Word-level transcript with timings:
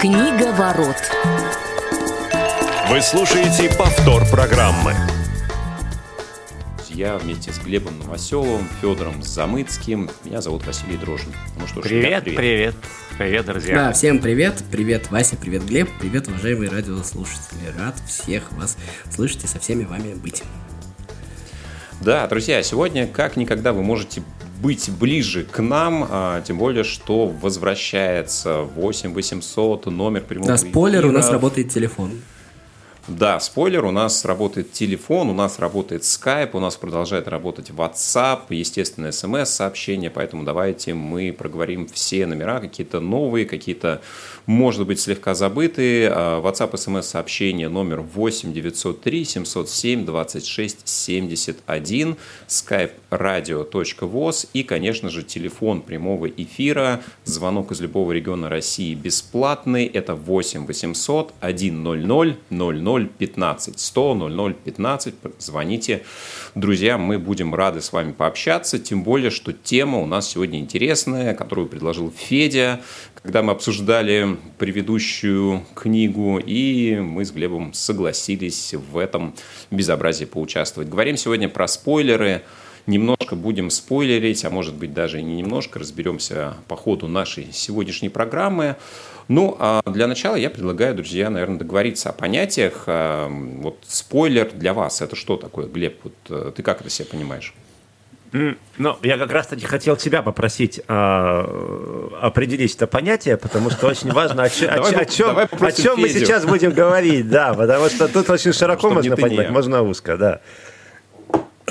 Книга 0.00 0.50
ворот. 0.52 0.96
Вы 2.88 3.02
слушаете 3.02 3.68
повтор 3.76 4.26
программы. 4.30 4.94
Я 6.88 7.18
вместе 7.18 7.52
с 7.52 7.58
Глебом 7.58 7.98
Новоселовым, 7.98 8.66
Федором 8.80 9.22
Замыцким. 9.22 10.08
Меня 10.24 10.40
зовут 10.40 10.66
Василий 10.66 10.96
Дрожин. 10.96 11.34
Ну 11.58 11.66
что 11.66 11.82
ж, 11.82 11.84
привет, 11.84 12.24
привет, 12.24 12.36
привет, 12.36 12.74
привет, 13.18 13.44
друзья. 13.44 13.74
Да, 13.74 13.92
всем 13.92 14.20
привет, 14.20 14.64
привет, 14.72 15.10
Вася, 15.10 15.36
привет, 15.36 15.66
Глеб, 15.66 15.90
привет, 16.00 16.28
уважаемые 16.28 16.70
радиослушатели. 16.70 17.70
Рад 17.78 17.94
всех 18.06 18.50
вас 18.52 18.78
слышать 19.14 19.44
и 19.44 19.46
со 19.46 19.58
всеми 19.58 19.84
вами 19.84 20.14
быть. 20.14 20.42
Да, 22.00 22.26
друзья, 22.26 22.62
сегодня 22.62 23.06
как 23.06 23.36
никогда 23.36 23.74
вы 23.74 23.82
можете 23.82 24.22
быть 24.60 24.90
ближе 24.90 25.44
к 25.44 25.60
нам, 25.60 26.06
а, 26.10 26.40
тем 26.42 26.58
более, 26.58 26.84
что 26.84 27.26
возвращается 27.26 28.62
8 28.62 29.12
800 29.14 29.86
номер 29.86 30.22
прямого 30.22 30.48
Да, 30.48 30.56
спойлер, 30.56 31.00
эфира. 31.00 31.08
у 31.10 31.12
нас 31.12 31.30
работает 31.30 31.70
телефон. 31.70 32.12
Да, 33.08 33.40
спойлер, 33.40 33.84
у 33.84 33.90
нас 33.90 34.24
работает 34.24 34.72
телефон, 34.72 35.30
у 35.30 35.34
нас 35.34 35.58
работает 35.58 36.02
Skype, 36.02 36.50
у 36.52 36.60
нас 36.60 36.76
продолжает 36.76 37.28
работать 37.28 37.70
WhatsApp, 37.70 38.42
естественно, 38.50 39.10
смс-сообщения, 39.10 40.10
поэтому 40.10 40.44
давайте 40.44 40.94
мы 40.94 41.32
проговорим 41.32 41.88
все 41.88 42.26
номера, 42.26 42.60
какие-то 42.60 43.00
новые, 43.00 43.46
какие-то, 43.46 44.02
может 44.46 44.86
быть, 44.86 45.00
слегка 45.00 45.34
забытые. 45.34 46.10
А, 46.12 46.42
WhatsApp, 46.42 46.76
смс-сообщение 46.76 47.68
номер 47.68 48.00
8 48.00 48.52
903 48.52 49.24
707 49.24 50.04
26 50.04 50.86
71, 50.86 52.16
Skype 52.48 52.92
radio.voz 53.10 54.48
и, 54.52 54.62
конечно 54.62 55.08
же, 55.08 55.22
телефон 55.22 55.80
прямого 55.80 56.28
эфира, 56.28 57.00
звонок 57.24 57.72
из 57.72 57.80
любого 57.80 58.12
региона 58.12 58.48
России 58.48 58.94
бесплатный, 58.94 59.86
это 59.86 60.14
8 60.14 60.66
800 60.66 61.10
100 61.10 61.32
00 61.40 62.36
0015 62.98 63.78
100 63.78 64.14
0015. 64.64 65.14
Звоните. 65.38 66.02
Друзья, 66.54 66.98
мы 66.98 67.18
будем 67.18 67.54
рады 67.54 67.80
с 67.80 67.92
вами 67.92 68.12
пообщаться, 68.12 68.78
тем 68.78 69.02
более, 69.02 69.30
что 69.30 69.52
тема 69.52 69.98
у 69.98 70.06
нас 70.06 70.30
сегодня 70.30 70.58
интересная, 70.58 71.34
которую 71.34 71.68
предложил 71.68 72.12
Федя, 72.16 72.80
когда 73.14 73.42
мы 73.42 73.52
обсуждали 73.52 74.36
предыдущую 74.58 75.64
книгу, 75.74 76.38
и 76.38 76.96
мы 76.96 77.24
с 77.24 77.32
Глебом 77.32 77.72
согласились 77.74 78.74
в 78.74 78.96
этом 78.96 79.34
безобразии 79.70 80.24
поучаствовать. 80.24 80.88
Говорим 80.88 81.16
сегодня 81.16 81.48
про 81.48 81.68
спойлеры, 81.68 82.42
немножко 82.86 83.36
будем 83.36 83.70
спойлерить, 83.70 84.44
а 84.44 84.50
может 84.50 84.74
быть 84.74 84.92
даже 84.92 85.20
и 85.20 85.22
не 85.22 85.36
немножко, 85.36 85.78
разберемся 85.78 86.56
по 86.68 86.76
ходу 86.76 87.08
нашей 87.08 87.48
сегодняшней 87.52 88.08
программы. 88.08 88.76
Ну, 89.30 89.56
а 89.60 89.80
для 89.86 90.08
начала 90.08 90.34
я 90.34 90.50
предлагаю, 90.50 90.92
друзья, 90.92 91.30
наверное, 91.30 91.56
договориться 91.56 92.10
о 92.10 92.12
понятиях. 92.12 92.82
А, 92.88 93.28
вот 93.28 93.78
спойлер 93.86 94.50
для 94.50 94.74
вас– 94.74 95.00
это 95.02 95.14
что 95.14 95.36
такое, 95.36 95.68
Глеб? 95.68 96.00
Вот 96.02 96.14
э, 96.30 96.50
ты 96.56 96.64
как 96.64 96.80
это 96.80 96.90
себе 96.90 97.06
понимаешь? 97.06 97.54
Ну, 98.32 98.96
я 99.02 99.18
как 99.18 99.30
раз 99.30 99.46
таки 99.46 99.66
хотел 99.66 99.96
тебя 99.96 100.22
попросить 100.22 100.80
э, 100.80 102.08
определить 102.20 102.74
это 102.74 102.88
понятие, 102.88 103.36
потому 103.36 103.70
что 103.70 103.86
очень 103.86 104.10
важно, 104.10 104.42
о, 104.42 104.50
чем, 104.50 104.68
о, 104.68 105.04
чем, 105.04 105.38
о 105.38 105.72
чем 105.72 106.00
мы 106.00 106.08
сейчас 106.08 106.44
будем 106.44 106.72
говорить, 106.72 107.28
да, 107.28 107.54
потому 107.54 107.88
что 107.88 108.08
тут 108.08 108.28
очень 108.30 108.52
широко 108.52 108.90
можно 108.90 109.14
понимать, 109.14 109.50
можно 109.50 109.82
узко, 109.82 110.16
да. 110.16 110.40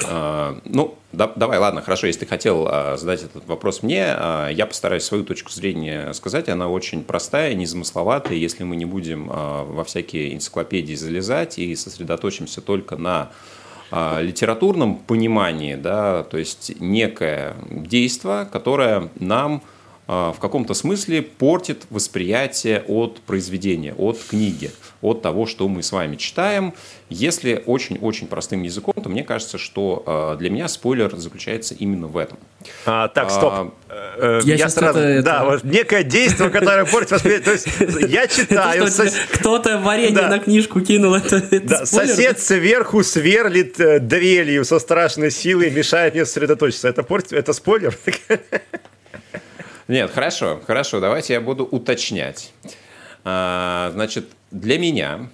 А, 0.08 0.60
ну, 0.66 0.98
да, 1.12 1.32
давай, 1.36 1.58
ладно, 1.58 1.82
хорошо, 1.82 2.08
если 2.08 2.22
ты 2.22 2.26
хотел 2.26 2.68
а, 2.70 2.98
задать 2.98 3.24
этот 3.24 3.48
вопрос 3.48 3.84
мне, 3.84 4.06
а, 4.08 4.50
я 4.50 4.66
постараюсь 4.66 5.04
свою 5.04 5.24
точку 5.24 5.52
зрения 5.52 6.14
сказать. 6.14 6.50
Она 6.50 6.70
очень 6.70 7.04
простая, 7.04 7.54
незамысловатая. 7.54 8.36
Если 8.36 8.64
мы 8.64 8.76
не 8.76 8.86
будем 8.86 9.28
во 9.28 9.84
всякие 9.84 10.36
энциклопедии 10.36 10.96
залезать 10.96 11.60
и 11.60 11.76
сосредоточимся 11.76 12.62
только 12.62 12.96
на 12.96 13.32
литературном 13.92 14.98
понимании, 14.98 15.74
да, 15.74 16.24
то 16.24 16.38
есть 16.38 16.80
некое 16.80 17.56
действие, 17.72 18.48
которое 18.52 19.10
нам 19.20 19.64
в 20.10 20.38
каком-то 20.40 20.74
смысле 20.74 21.22
портит 21.22 21.86
восприятие 21.92 22.84
от 22.88 23.22
произведения, 23.22 23.94
от 23.94 24.18
книги, 24.18 24.72
от 25.02 25.22
того, 25.22 25.46
что 25.46 25.68
мы 25.68 25.84
с 25.84 25.92
вами 25.92 26.16
читаем. 26.16 26.74
Если 27.10 27.64
очень-очень 27.66 28.28
простым 28.28 28.64
языком, 28.64 28.96
то 28.96 29.08
мне 29.08 29.24
кажется, 29.24 29.60
что 29.60 30.04
э, 30.34 30.38
для 30.40 30.50
меня 30.50 30.68
спойлер 30.68 31.16
заключается 31.16 31.76
именно 31.76 32.08
в 32.08 32.18
этом. 32.18 32.40
А, 32.86 33.08
так, 33.08 33.30
стоп. 33.30 33.74
А, 33.88 34.42
я, 34.44 34.56
я 34.56 34.70
сразу, 34.70 35.00
это, 35.00 35.24
да, 35.24 35.36
это... 35.38 35.46
вот 35.46 35.64
некое 35.64 36.04
действие, 36.04 36.50
которое 36.50 36.86
портит 36.86 37.12
восприятие. 37.12 37.46
То 37.46 37.52
есть 37.52 37.68
я 38.12 38.28
читаю. 38.28 38.88
Кто-то 39.34 39.78
варенье 39.78 40.28
на 40.28 40.40
книжку 40.40 40.82
кинул. 40.82 41.14
Это, 41.16 41.86
сосед 41.86 42.40
сверху 42.40 43.04
сверлит 43.04 43.80
э, 43.80 44.00
дрелью 44.00 44.66
со 44.66 44.80
страшной 44.80 45.30
силой, 45.32 45.70
мешает 45.70 46.16
мне 46.16 46.26
сосредоточиться. 46.26 46.88
Это 46.88 47.04
портит, 47.04 47.34
это 47.34 47.54
спойлер? 47.54 47.98
Нет, 49.90 50.12
хорошо, 50.12 50.62
хорошо. 50.66 51.02
Давайте 51.02 51.34
я 51.34 51.42
буду 51.42 51.66
уточнять. 51.66 52.54
А, 53.26 53.92
значит, 53.94 54.30
для 54.52 54.80
меня 54.80 55.30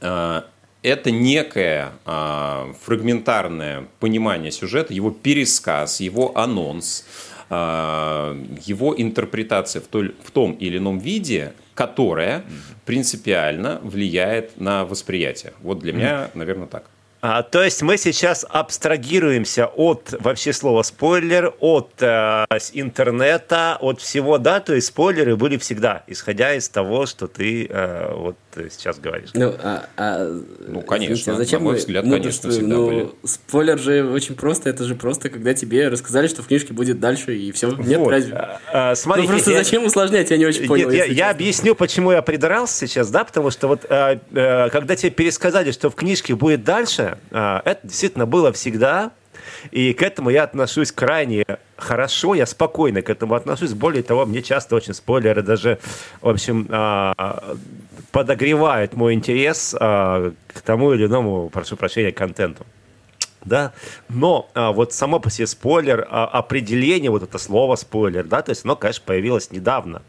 это 0.00 1.10
некое 1.10 1.92
э, 2.06 2.72
фрагментарное 2.80 3.88
понимание 3.98 4.52
сюжета, 4.52 4.94
его 4.94 5.10
пересказ, 5.10 6.00
его 6.00 6.38
анонс, 6.38 7.04
э, 7.50 8.44
его 8.64 8.94
интерпретация 8.96 9.82
в, 9.82 9.88
той, 9.88 10.14
в 10.22 10.30
том 10.30 10.52
или 10.52 10.78
ином 10.78 10.98
виде, 10.98 11.52
которая 11.74 12.44
принципиально 12.84 13.80
влияет 13.82 14.60
на 14.60 14.84
восприятие. 14.84 15.52
Вот 15.62 15.80
для 15.80 15.92
меня, 15.92 16.30
наверное, 16.34 16.68
так. 16.68 16.84
А, 17.20 17.42
то 17.42 17.64
есть 17.64 17.82
мы 17.82 17.96
сейчас 17.96 18.46
абстрагируемся 18.48 19.66
от 19.66 20.14
вообще 20.20 20.52
слова 20.52 20.82
спойлер, 20.82 21.52
от 21.58 21.90
э, 22.00 22.44
интернета, 22.74 23.76
от 23.80 24.00
всего, 24.00 24.38
да, 24.38 24.60
то 24.60 24.74
есть 24.74 24.88
спойлеры 24.88 25.36
были 25.36 25.56
всегда, 25.56 26.04
исходя 26.06 26.54
из 26.54 26.68
того, 26.68 27.06
что 27.06 27.26
ты 27.26 27.66
э, 27.66 28.14
вот 28.14 28.36
сейчас 28.70 28.98
говоришь. 28.98 29.30
Ну, 29.34 29.54
а, 29.62 29.86
а, 29.96 30.40
ну 30.66 30.80
конечно, 30.82 31.34
зачем 31.34 31.60
на 31.60 31.70
мой 31.70 31.76
взгляд, 31.76 32.04
конечно, 32.04 32.50
всегда 32.50 32.68
ну, 32.68 32.86
были. 32.86 33.08
Спойлер 33.24 33.78
же 33.78 34.04
очень 34.04 34.34
просто, 34.34 34.70
это 34.70 34.84
же 34.84 34.94
просто, 34.94 35.28
когда 35.28 35.54
тебе 35.54 35.88
рассказали, 35.88 36.26
что 36.28 36.42
в 36.42 36.46
книжке 36.46 36.72
будет 36.72 37.00
дальше, 37.00 37.36
и 37.36 37.52
все. 37.52 37.70
Нет, 37.72 37.98
вот. 37.98 38.10
разве? 38.10 38.34
А, 38.34 38.60
а, 38.72 38.94
смотри, 38.94 39.24
ну, 39.24 39.30
просто 39.30 39.52
я, 39.52 39.58
зачем 39.58 39.84
усложнять, 39.84 40.30
я 40.30 40.36
не 40.36 40.46
очень 40.46 40.66
понял. 40.66 40.90
Нет, 40.90 41.08
я, 41.08 41.12
я 41.12 41.30
объясню, 41.30 41.74
почему 41.74 42.12
я 42.12 42.22
придрался 42.22 42.86
сейчас, 42.86 43.10
да, 43.10 43.24
потому 43.24 43.50
что 43.50 43.68
вот 43.68 43.86
а, 43.88 44.20
а, 44.32 44.68
когда 44.70 44.96
тебе 44.96 45.10
пересказали, 45.10 45.70
что 45.70 45.90
в 45.90 45.94
книжке 45.94 46.34
будет 46.34 46.64
дальше, 46.64 47.07
а, 47.30 47.62
это 47.64 47.86
действительно 47.86 48.26
было 48.26 48.52
всегда, 48.52 49.12
и 49.70 49.92
к 49.92 50.02
этому 50.02 50.30
я 50.30 50.44
отношусь 50.44 50.92
крайне 50.92 51.44
хорошо, 51.76 52.34
я 52.34 52.46
спокойно 52.46 53.02
к 53.02 53.10
этому 53.10 53.34
отношусь. 53.34 53.72
Более 53.72 54.02
того, 54.02 54.26
мне 54.26 54.42
часто 54.42 54.76
очень 54.76 54.94
спойлеры 54.94 55.42
даже, 55.42 55.78
в 56.20 56.28
общем, 56.28 56.66
а, 56.70 57.54
подогревают 58.12 58.94
мой 58.94 59.14
интерес 59.14 59.74
а, 59.78 60.32
к 60.48 60.60
тому 60.60 60.92
или 60.92 61.06
иному, 61.06 61.48
прошу 61.48 61.76
прощения, 61.76 62.12
контенту 62.12 62.66
да, 63.44 63.72
но 64.08 64.48
а, 64.54 64.72
вот 64.72 64.92
само 64.92 65.20
по 65.20 65.30
себе 65.30 65.46
спойлер, 65.46 66.06
а, 66.10 66.26
определение, 66.26 67.10
вот 67.10 67.22
это 67.22 67.38
слово 67.38 67.76
спойлер, 67.76 68.24
да, 68.24 68.42
то 68.42 68.50
есть 68.50 68.64
оно, 68.64 68.76
конечно, 68.76 69.04
появилось 69.06 69.50
недавно. 69.50 70.02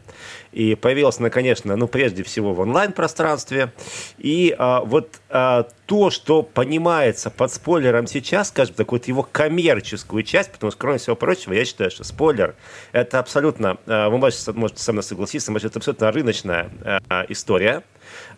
И 0.52 0.74
появилось 0.74 1.18
оно, 1.18 1.30
конечно, 1.30 1.76
ну, 1.76 1.86
прежде 1.86 2.22
всего 2.24 2.52
в 2.54 2.60
онлайн-пространстве. 2.60 3.72
И 4.18 4.54
а, 4.58 4.80
вот 4.80 5.20
а, 5.28 5.68
то, 5.86 6.10
что 6.10 6.42
понимается 6.42 7.30
под 7.30 7.52
спойлером 7.52 8.06
сейчас, 8.06 8.48
скажем 8.48 8.74
так, 8.74 8.90
вот 8.90 9.06
его 9.06 9.26
коммерческую 9.30 10.22
часть, 10.24 10.50
потому 10.50 10.70
что, 10.72 10.80
кроме 10.80 10.98
всего 10.98 11.16
прочего, 11.16 11.52
я 11.52 11.64
считаю, 11.64 11.90
что 11.90 12.04
спойлер– 12.04 12.54
это 12.92 13.18
абсолютно, 13.18 13.78
а, 13.86 14.08
вы 14.08 14.18
можете, 14.18 14.52
можете 14.52 14.82
со 14.82 14.92
мной 14.92 15.04
согласиться, 15.04 15.52
может, 15.52 15.70
это 15.70 15.78
абсолютно 15.78 16.10
рыночная 16.10 16.70
а, 17.08 17.24
история, 17.28 17.84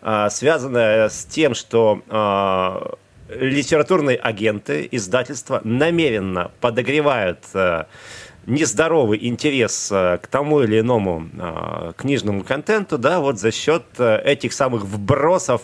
а, 0.01 0.29
связанная 0.29 1.09
с 1.09 1.25
тем, 1.25 1.55
что 1.55 2.01
а, 2.09 2.95
литературные 3.39 4.17
агенты, 4.17 4.87
издательства 4.91 5.61
намеренно 5.63 6.51
подогревают 6.61 7.39
э, 7.53 7.85
нездоровый 8.45 9.19
интерес 9.25 9.89
э, 9.91 10.17
к 10.21 10.27
тому 10.27 10.61
или 10.61 10.79
иному 10.79 11.29
э, 11.33 11.93
книжному 11.97 12.43
контенту, 12.43 12.97
да, 12.97 13.19
вот 13.19 13.39
за 13.39 13.51
счет 13.51 13.83
э, 13.97 14.21
этих 14.23 14.53
самых 14.53 14.83
вбросов 14.83 15.61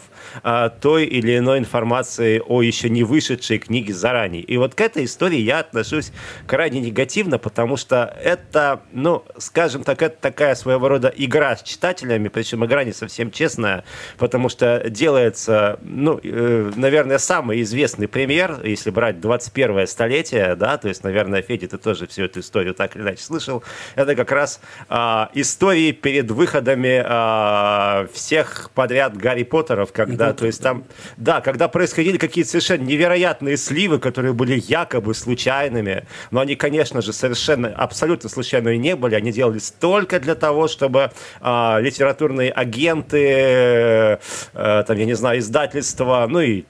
той 0.81 1.05
или 1.05 1.37
иной 1.37 1.59
информации 1.59 2.41
о 2.45 2.61
еще 2.61 2.89
не 2.89 3.03
вышедшей 3.03 3.57
книге 3.57 3.93
заранее. 3.93 4.43
И 4.43 4.57
вот 4.57 4.75
к 4.75 4.81
этой 4.81 5.05
истории 5.05 5.39
я 5.39 5.59
отношусь 5.59 6.11
крайне 6.45 6.79
негативно, 6.79 7.39
потому 7.39 7.77
что 7.77 8.15
это, 8.21 8.81
ну, 8.91 9.23
скажем 9.37 9.83
так, 9.83 10.01
это 10.01 10.17
такая 10.21 10.55
своего 10.55 10.87
рода 10.87 11.11
игра 11.15 11.57
с 11.57 11.63
читателями, 11.63 12.27
причем 12.27 12.63
игра 12.63 12.83
не 12.83 12.93
совсем 12.93 13.31
честная, 13.31 13.83
потому 14.17 14.49
что 14.49 14.87
делается, 14.89 15.79
ну, 15.81 16.19
наверное, 16.23 17.17
самый 17.17 17.61
известный 17.63 18.07
пример, 18.07 18.59
если 18.63 18.91
брать 18.91 19.19
21 19.19 19.87
столетие, 19.87 20.55
да, 20.55 20.77
то 20.77 20.87
есть, 20.87 21.03
наверное, 21.03 21.41
Федя, 21.41 21.67
ты 21.67 21.77
тоже 21.77 22.07
всю 22.07 22.23
эту 22.23 22.41
историю 22.41 22.68
историю 22.69 22.73
так 22.73 22.95
или 22.95 23.03
иначе 23.03 23.23
слышал. 23.23 23.63
Это 23.95 24.15
как 24.15 24.31
раз 24.31 24.59
а, 24.87 25.29
истории 25.33 25.91
перед 25.91 26.31
выходами 26.31 27.01
а, 27.05 28.07
всех 28.13 28.69
подряд 28.73 29.17
Гарри 29.17 29.43
Поттеров, 29.43 29.91
когда, 29.91 30.33
то 30.33 30.45
есть 30.45 30.61
там, 30.61 30.85
да, 31.17 31.41
когда 31.41 31.67
происходили 31.67 32.17
какие-то 32.17 32.51
совершенно 32.51 32.83
невероятные 32.83 33.57
сливы, 33.57 33.99
которые 33.99 34.33
были 34.33 34.61
якобы 34.67 35.13
случайными, 35.13 36.05
но 36.31 36.41
они, 36.41 36.55
конечно 36.55 37.01
же, 37.01 37.13
совершенно 37.13 37.69
абсолютно 37.69 38.29
случайными 38.29 38.75
не 38.77 38.95
были, 38.95 39.15
они 39.15 39.31
делались 39.31 39.71
только 39.71 40.19
для 40.19 40.35
того, 40.35 40.67
чтобы 40.67 41.11
а, 41.41 41.79
литературные 41.79 42.51
агенты, 42.51 44.19
э, 44.53 44.83
там, 44.87 44.97
я 44.97 45.05
не 45.05 45.15
знаю, 45.15 45.39
издательства, 45.39 46.25
ну 46.29 46.39
и 46.39 46.63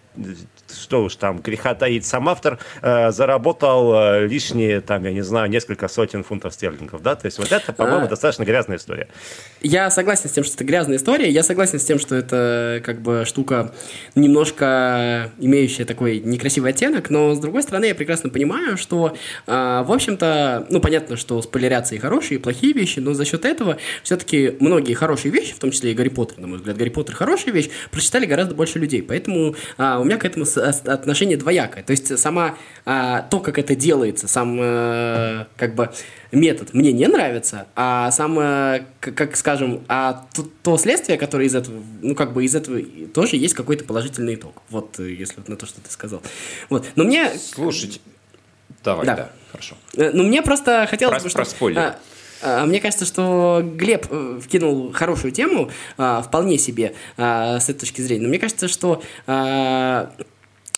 что 0.72 1.04
уж 1.04 1.16
там 1.16 1.40
греха 1.40 1.74
таить, 1.76 2.06
сам 2.06 2.30
автор 2.30 2.60
э, 2.82 3.12
заработал 3.12 3.94
э, 3.94 4.28
лишние, 4.28 4.82
там, 4.82 5.04
я 5.04 5.12
не 5.12 5.22
знаю, 5.22 5.50
несколько 5.50 5.88
сотен 5.88 6.24
фунтов 6.24 6.54
стерлингов, 6.54 7.02
да, 7.02 7.16
то 7.16 7.26
есть 7.26 7.38
вот 7.38 7.52
это, 7.52 7.74
по-моему, 7.74 8.06
а... 8.06 8.08
достаточно 8.08 8.44
грязная 8.44 8.78
история. 8.78 9.08
Я 9.62 9.90
согласен 9.90 10.30
с 10.30 10.34
тем, 10.34 10.44
что 10.44 10.56
это 10.56 10.64
грязная 10.64 10.98
история, 10.98 11.30
я 11.30 11.44
согласен 11.44 11.80
с 11.80 11.84
тем, 11.84 12.00
что 12.00 12.16
это 12.16 12.82
как 12.84 13.02
бы 13.02 13.24
штука 13.26 13.74
немножко 14.16 15.32
имеющая 15.38 15.86
такой 15.86 16.20
некрасивый 16.20 16.72
оттенок, 16.72 17.10
но 17.10 17.36
с 17.36 17.40
другой 17.40 17.64
стороны 17.64 17.86
я 17.86 17.96
прекрасно 17.96 18.30
понимаю, 18.30 18.78
что, 18.78 19.16
э, 19.48 19.52
в 19.86 19.92
общем-то, 19.92 20.68
ну, 20.70 20.80
понятно, 20.80 21.18
что 21.18 21.42
спойлерятся 21.42 21.96
и 21.96 21.98
хорошие, 21.98 22.40
и 22.40 22.42
плохие 22.42 22.74
вещи, 22.74 23.00
но 23.00 23.14
за 23.14 23.26
счет 23.26 23.46
этого 23.46 23.78
все-таки 24.04 24.56
многие 24.60 24.94
хорошие 24.94 25.32
вещи, 25.32 25.54
в 25.54 25.60
том 25.60 25.72
числе 25.72 25.92
и 25.92 25.94
Гарри 25.94 26.10
Поттер, 26.10 26.40
на 26.40 26.48
мой 26.48 26.58
взгляд, 26.58 26.78
Гарри 26.78 26.90
Поттер 26.90 27.16
хорошая 27.16 27.54
вещь, 27.54 27.70
прочитали 27.92 28.26
гораздо 28.26 28.56
больше 28.56 28.80
людей, 28.80 29.02
поэтому 29.04 29.56
э, 29.78 29.98
у 29.98 30.04
меня 30.04 30.18
к 30.18 30.26
этому 30.26 30.46
отношение 30.60 31.38
двоякое. 31.38 31.84
То 31.84 31.92
есть 31.92 32.18
сама 32.20 32.56
а, 32.86 33.24
то, 33.24 33.40
как 33.40 33.58
это 33.58 33.76
делается, 33.76 34.28
сам 34.28 34.58
а, 34.62 35.48
как 35.58 35.76
бы 35.76 35.90
метод 36.32 36.74
мне 36.74 36.92
не 36.92 37.08
нравится, 37.08 37.68
а 37.76 38.12
сам, 38.12 38.38
а, 38.40 38.82
как, 39.00 39.36
скажем, 39.36 39.84
а 39.88 40.26
то, 40.34 40.44
то 40.64 40.78
следствие, 40.78 41.18
которое 41.18 41.46
из 41.46 41.56
этого, 41.56 41.82
ну 42.02 42.16
как 42.16 42.34
бы 42.34 42.46
из 42.46 42.56
этого 42.56 42.82
тоже 43.14 43.38
есть 43.38 43.54
какой-то 43.54 43.84
положительный 43.84 44.36
итог. 44.36 44.62
Вот 44.70 45.00
если 45.00 45.36
вот 45.38 45.48
на 45.48 45.56
то, 45.56 45.66
что 45.66 45.82
ты 45.82 45.90
сказал. 45.90 46.22
Вот. 46.70 46.86
Но 46.96 47.04
мне... 47.04 47.32
Слушайте, 47.38 48.00
давай, 48.84 49.06
да, 49.06 49.16
да 49.16 49.32
хорошо. 49.52 49.76
Э, 49.96 50.12
ну 50.14 50.24
мне 50.24 50.42
просто 50.42 50.88
хотелось 50.90 51.24
бы, 51.24 51.30
чтобы... 51.30 51.74
Про 51.74 51.96
а, 52.42 52.66
мне 52.66 52.80
кажется, 52.80 53.06
что 53.06 53.62
Глеб 53.64 54.08
э, 54.10 54.40
вкинул 54.42 54.94
хорошую 54.94 55.32
тему, 55.32 55.70
а, 55.98 56.22
вполне 56.22 56.58
себе 56.58 56.94
а, 57.18 57.60
с 57.60 57.70
этой 57.70 57.82
точки 57.82 58.02
зрения. 58.02 58.24
Но 58.24 58.30
мне 58.30 58.40
кажется, 58.40 58.68
что 58.68 59.02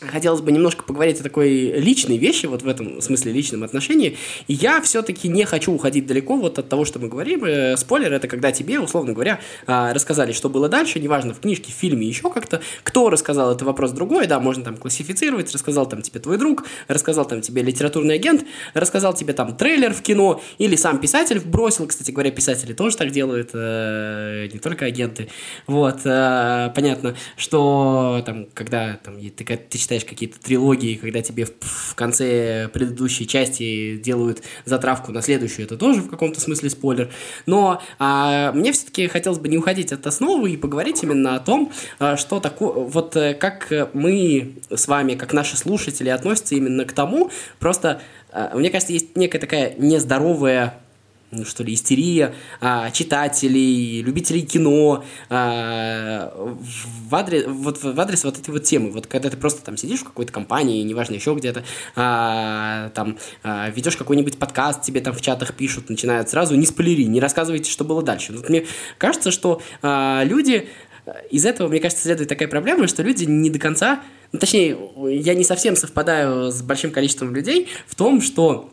хотелось 0.01 0.41
бы 0.41 0.51
немножко 0.51 0.83
поговорить 0.83 1.19
о 1.19 1.23
такой 1.23 1.49
личной 1.79 2.17
вещи, 2.17 2.47
вот 2.47 2.63
в 2.63 2.67
этом 2.67 3.01
смысле 3.01 3.31
личном 3.31 3.63
отношении. 3.63 4.17
И 4.47 4.53
я 4.53 4.81
все-таки 4.81 5.27
не 5.27 5.45
хочу 5.45 5.71
уходить 5.73 6.07
далеко 6.07 6.35
вот 6.37 6.57
от 6.57 6.69
того, 6.69 6.85
что 6.85 6.99
мы 6.99 7.07
говорим. 7.07 7.45
Э, 7.45 7.77
спойлер– 7.77 8.11
это 8.13 8.27
когда 8.27 8.51
тебе, 8.51 8.79
условно 8.79 9.13
говоря, 9.13 9.39
а, 9.67 9.93
рассказали, 9.93 10.31
что 10.31 10.49
было 10.49 10.69
дальше, 10.69 10.99
неважно, 10.99 11.33
в 11.33 11.39
книжке, 11.39 11.71
в 11.71 11.75
фильме, 11.75 12.07
еще 12.07 12.29
как-то. 12.31 12.61
Кто 12.83 13.09
рассказал, 13.09 13.51
это 13.53 13.63
вопрос 13.63 13.91
другой, 13.91 14.27
да, 14.27 14.39
можно 14.39 14.63
там 14.63 14.77
классифицировать, 14.77 15.53
рассказал 15.53 15.87
там 15.87 16.01
тебе 16.01 16.19
твой 16.19 16.37
друг, 16.37 16.65
рассказал 16.87 17.25
там 17.25 17.41
тебе 17.41 17.61
литературный 17.61 18.15
агент, 18.15 18.43
рассказал 18.73 19.13
тебе 19.13 19.33
там 19.33 19.55
трейлер 19.55 19.93
в 19.93 20.01
кино, 20.01 20.41
или 20.57 20.75
сам 20.75 20.99
писатель 20.99 21.39
бросил, 21.39 21.85
кстати 21.85 22.11
говоря, 22.11 22.31
писатели 22.31 22.73
тоже 22.73 22.97
так 22.97 23.11
делают, 23.11 23.51
э, 23.53 24.49
не 24.51 24.59
только 24.59 24.85
агенты. 24.85 25.29
Вот, 25.67 25.99
э, 26.05 26.71
понятно, 26.73 27.15
что 27.37 28.23
там, 28.25 28.47
когда 28.53 28.99
там, 29.03 29.19
ты, 29.19 29.43
ты 29.45 29.77
читаешь 29.91 30.05
какие-то 30.05 30.39
трилогии, 30.39 30.95
когда 30.95 31.21
тебе 31.21 31.45
в, 31.45 31.51
в 31.59 31.95
конце 31.95 32.69
предыдущей 32.69 33.27
части 33.27 33.97
делают 33.97 34.41
затравку 34.63 35.11
на 35.11 35.21
следующую, 35.21 35.65
это 35.65 35.75
тоже 35.77 36.01
в 36.01 36.09
каком-то 36.09 36.39
смысле 36.39 36.69
спойлер. 36.69 37.09
Но 37.45 37.81
а, 37.99 38.53
мне 38.53 38.71
все-таки 38.71 39.07
хотелось 39.07 39.39
бы 39.39 39.49
не 39.49 39.57
уходить 39.57 39.91
от 39.91 40.07
основы 40.07 40.51
и 40.51 40.57
поговорить 40.57 41.03
именно 41.03 41.35
о 41.35 41.39
том, 41.39 41.73
а, 41.99 42.15
что 42.15 42.39
такое, 42.39 42.71
вот 42.71 43.17
э, 43.17 43.33
как 43.33 43.89
мы 43.93 44.53
с 44.73 44.87
вами, 44.87 45.15
как 45.15 45.33
наши 45.33 45.57
слушатели 45.57 46.07
относятся 46.07 46.55
именно 46.55 46.85
к 46.85 46.93
тому, 46.93 47.29
просто, 47.59 48.01
а, 48.31 48.55
мне 48.55 48.69
кажется, 48.69 48.93
есть 48.93 49.17
некая 49.17 49.39
такая 49.39 49.75
нездоровая 49.77 50.80
что 51.45 51.63
ли, 51.63 51.73
истерия 51.73 52.33
а, 52.59 52.91
читателей, 52.91 54.01
любителей 54.01 54.41
кино 54.41 55.03
а, 55.29 56.31
в, 56.35 57.15
адрес, 57.15 57.45
вот, 57.47 57.81
в 57.81 57.99
адрес 57.99 58.23
вот 58.23 58.37
этой 58.37 58.51
вот 58.51 58.63
темы. 58.63 58.91
Вот 58.91 59.07
когда 59.07 59.29
ты 59.29 59.37
просто 59.37 59.63
там 59.63 59.77
сидишь 59.77 60.01
в 60.01 60.05
какой-то 60.05 60.31
компании, 60.31 60.83
неважно 60.83 61.15
еще 61.15 61.33
где-то, 61.33 61.63
а, 61.95 62.89
там 62.89 63.17
а, 63.43 63.69
ведешь 63.69 63.97
какой-нибудь 63.97 64.37
подкаст, 64.37 64.81
тебе 64.81 65.01
там 65.01 65.13
в 65.13 65.21
чатах 65.21 65.53
пишут, 65.53 65.89
начинают 65.89 66.29
сразу 66.29 66.55
не 66.55 66.65
спойлери, 66.65 67.05
не 67.05 67.19
рассказывайте, 67.19 67.71
что 67.71 67.83
было 67.83 68.03
дальше. 68.03 68.33
Вот 68.33 68.49
мне 68.49 68.65
кажется, 68.97 69.31
что 69.31 69.61
а, 69.81 70.23
люди 70.23 70.67
из 71.29 71.45
этого, 71.45 71.67
мне 71.67 71.79
кажется, 71.79 72.03
следует 72.03 72.29
такая 72.29 72.47
проблема, 72.47 72.87
что 72.87 73.03
люди 73.03 73.23
не 73.23 73.49
до 73.49 73.57
конца, 73.57 74.01
ну, 74.31 74.39
точнее, 74.39 74.77
я 75.09 75.33
не 75.33 75.43
совсем 75.43 75.75
совпадаю 75.75 76.51
с 76.51 76.61
большим 76.61 76.91
количеством 76.91 77.33
людей 77.33 77.67
в 77.87 77.95
том, 77.95 78.21
что 78.21 78.69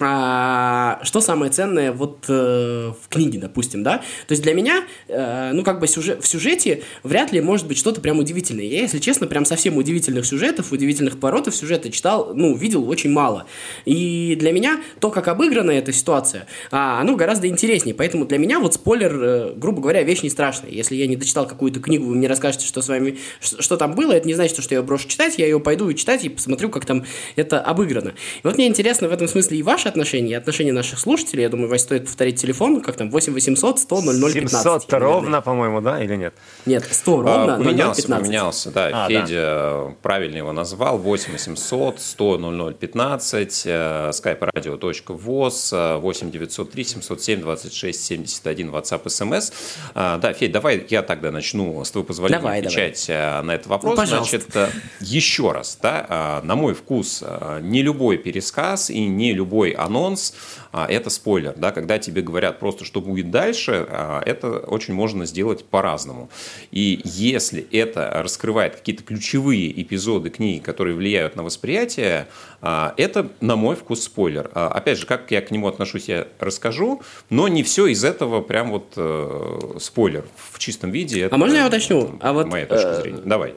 а, 0.00 1.00
что 1.02 1.20
самое 1.20 1.52
ценное 1.52 1.92
вот 1.92 2.24
э, 2.28 2.92
в 3.00 3.08
книге, 3.08 3.38
допустим, 3.38 3.82
да? 3.82 3.98
То 4.26 4.32
есть 4.32 4.42
для 4.42 4.54
меня, 4.54 4.84
э, 5.08 5.52
ну, 5.52 5.62
как 5.62 5.78
бы 5.78 5.86
сюжет, 5.86 6.22
в 6.22 6.26
сюжете 6.26 6.82
вряд 7.02 7.32
ли 7.32 7.40
может 7.40 7.66
быть 7.66 7.78
что-то 7.78 8.00
прям 8.00 8.18
удивительное. 8.18 8.64
Я, 8.64 8.80
если 8.80 8.98
честно, 8.98 9.26
прям 9.26 9.44
совсем 9.44 9.76
удивительных 9.76 10.26
сюжетов, 10.26 10.72
удивительных 10.72 11.20
поворотов 11.20 11.54
сюжета 11.54 11.90
читал, 11.90 12.32
ну, 12.34 12.56
видел 12.56 12.88
очень 12.88 13.10
мало. 13.10 13.46
И 13.84 14.36
для 14.38 14.52
меня 14.52 14.80
то, 15.00 15.10
как 15.10 15.28
обыграна 15.28 15.70
эта 15.70 15.92
ситуация, 15.92 16.46
а, 16.70 17.00
оно 17.00 17.14
гораздо 17.14 17.46
интереснее. 17.46 17.94
Поэтому 17.94 18.26
для 18.26 18.38
меня 18.38 18.58
вот 18.58 18.74
спойлер, 18.74 19.22
э, 19.22 19.52
грубо 19.54 19.80
говоря, 19.80 20.02
вещь 20.02 20.22
не 20.22 20.30
страшная. 20.30 20.70
Если 20.70 20.96
я 20.96 21.06
не 21.06 21.16
дочитал 21.16 21.46
какую-то 21.46 21.80
книгу, 21.80 22.06
вы 22.06 22.16
мне 22.16 22.26
расскажете, 22.26 22.66
что 22.66 22.82
с 22.82 22.88
вами, 22.88 23.18
что, 23.40 23.62
что 23.62 23.76
там 23.76 23.94
было, 23.94 24.12
это 24.12 24.26
не 24.26 24.34
значит, 24.34 24.60
что 24.60 24.74
я 24.74 24.82
брошу 24.82 25.08
читать, 25.08 25.38
я 25.38 25.46
ее 25.46 25.60
пойду 25.60 25.88
и 25.88 25.94
читать 25.94 26.24
и 26.24 26.28
посмотрю, 26.28 26.68
как 26.68 26.84
там 26.84 27.04
это 27.36 27.60
обыграно. 27.60 28.14
И 28.42 28.46
вот 28.46 28.56
мне 28.56 28.66
интересно 28.66 29.08
в 29.08 29.12
этом 29.12 29.28
смысле 29.28 29.58
и 29.58 29.62
ваш 29.62 29.73
ваши 29.74 29.88
отношения 29.88 30.30
и 30.30 30.34
отношения 30.34 30.72
наших 30.72 31.00
слушателей. 31.00 31.42
Я 31.42 31.48
думаю, 31.48 31.68
Вась, 31.68 31.82
стоит 31.82 32.04
повторить 32.04 32.40
телефон, 32.40 32.80
как 32.80 32.96
там, 32.96 33.10
8 33.10 33.32
800 33.32 33.80
100 33.80 34.02
00 34.02 34.32
15. 34.32 34.62
700 34.62 34.92
ровно, 34.92 35.40
по-моему, 35.40 35.80
да, 35.80 36.00
или 36.02 36.14
нет? 36.14 36.32
Нет, 36.64 36.86
100 36.88 37.22
ровно, 37.22 37.54
а, 37.54 37.58
поменялся, 37.58 38.02
15. 38.02 38.24
Поменялся, 38.24 38.70
да, 38.70 38.90
а, 38.92 39.08
Федя 39.08 39.26
да. 39.26 39.92
правильно 40.00 40.36
его 40.36 40.52
назвал, 40.52 40.98
8 40.98 41.32
800 41.32 42.00
100 42.00 42.38
00 42.38 42.74
15, 42.74 43.66
skype-radio.voz, 43.66 45.98
8 45.98 46.30
903 46.30 46.84
707 46.84 47.40
26 47.40 48.04
71, 48.04 48.70
WhatsApp, 48.70 49.02
SMS. 49.04 49.52
Да, 49.94 50.32
Федь, 50.32 50.52
давай 50.52 50.86
я 50.88 51.02
тогда 51.02 51.32
начну, 51.32 51.84
с 51.84 51.90
твоего 51.90 52.06
позволения, 52.06 52.40
давай, 52.40 52.60
отвечать 52.60 53.04
давай. 53.08 53.40
Э, 53.40 53.42
на 53.42 53.54
этот 53.56 53.66
вопрос. 53.66 53.98
Ну, 53.98 54.06
Значит, 54.06 54.54
э, 54.54 54.68
еще 55.00 55.50
раз, 55.50 55.76
да, 55.82 56.40
э, 56.42 56.46
на 56.46 56.54
мой 56.54 56.74
вкус, 56.74 57.24
не 57.60 57.82
любой 57.82 58.18
пересказ 58.18 58.90
и 58.90 59.06
не 59.06 59.32
любой 59.32 59.63
анонс 59.72 60.34
а,– 60.72 60.86
это 60.88 61.10
спойлер. 61.10 61.54
Да? 61.56 61.72
Когда 61.72 61.98
тебе 61.98 62.22
говорят 62.22 62.58
просто, 62.58 62.84
что 62.84 63.00
будет 63.00 63.30
дальше, 63.30 63.86
а, 63.88 64.22
это 64.24 64.58
очень 64.58 64.94
можно 64.94 65.26
сделать 65.26 65.64
по-разному. 65.64 66.30
И 66.70 67.00
если 67.04 67.66
это 67.72 68.10
раскрывает 68.22 68.76
какие-то 68.76 69.02
ключевые 69.02 69.80
эпизоды 69.82 70.30
книги, 70.30 70.60
которые 70.60 70.96
влияют 70.96 71.36
на 71.36 71.42
восприятие, 71.42 72.26
а, 72.60 72.94
это, 72.96 73.28
на 73.40 73.56
мой 73.56 73.76
вкус, 73.76 74.02
спойлер. 74.04 74.50
Опять 74.54 74.98
же, 74.98 75.06
как 75.06 75.30
я 75.30 75.40
к 75.40 75.50
нему 75.50 75.68
отношусь, 75.68 76.08
я 76.08 76.26
расскажу, 76.38 77.02
но 77.30 77.48
не 77.48 77.62
все 77.62 77.86
из 77.86 78.04
этого 78.04 78.40
прям 78.40 78.70
вот 78.70 78.92
э, 78.96 79.78
спойлер 79.80 80.24
в 80.50 80.58
чистом 80.58 80.90
виде. 80.90 81.22
Это, 81.22 81.34
а 81.34 81.38
можно 81.38 81.56
я 81.56 81.66
уточню? 81.66 82.18
А 82.20 82.32
вот, 82.32 82.46
моя 82.46 82.66
точка 82.66 82.88
э, 82.88 83.00
зрения. 83.02 83.22
Давай. 83.24 83.54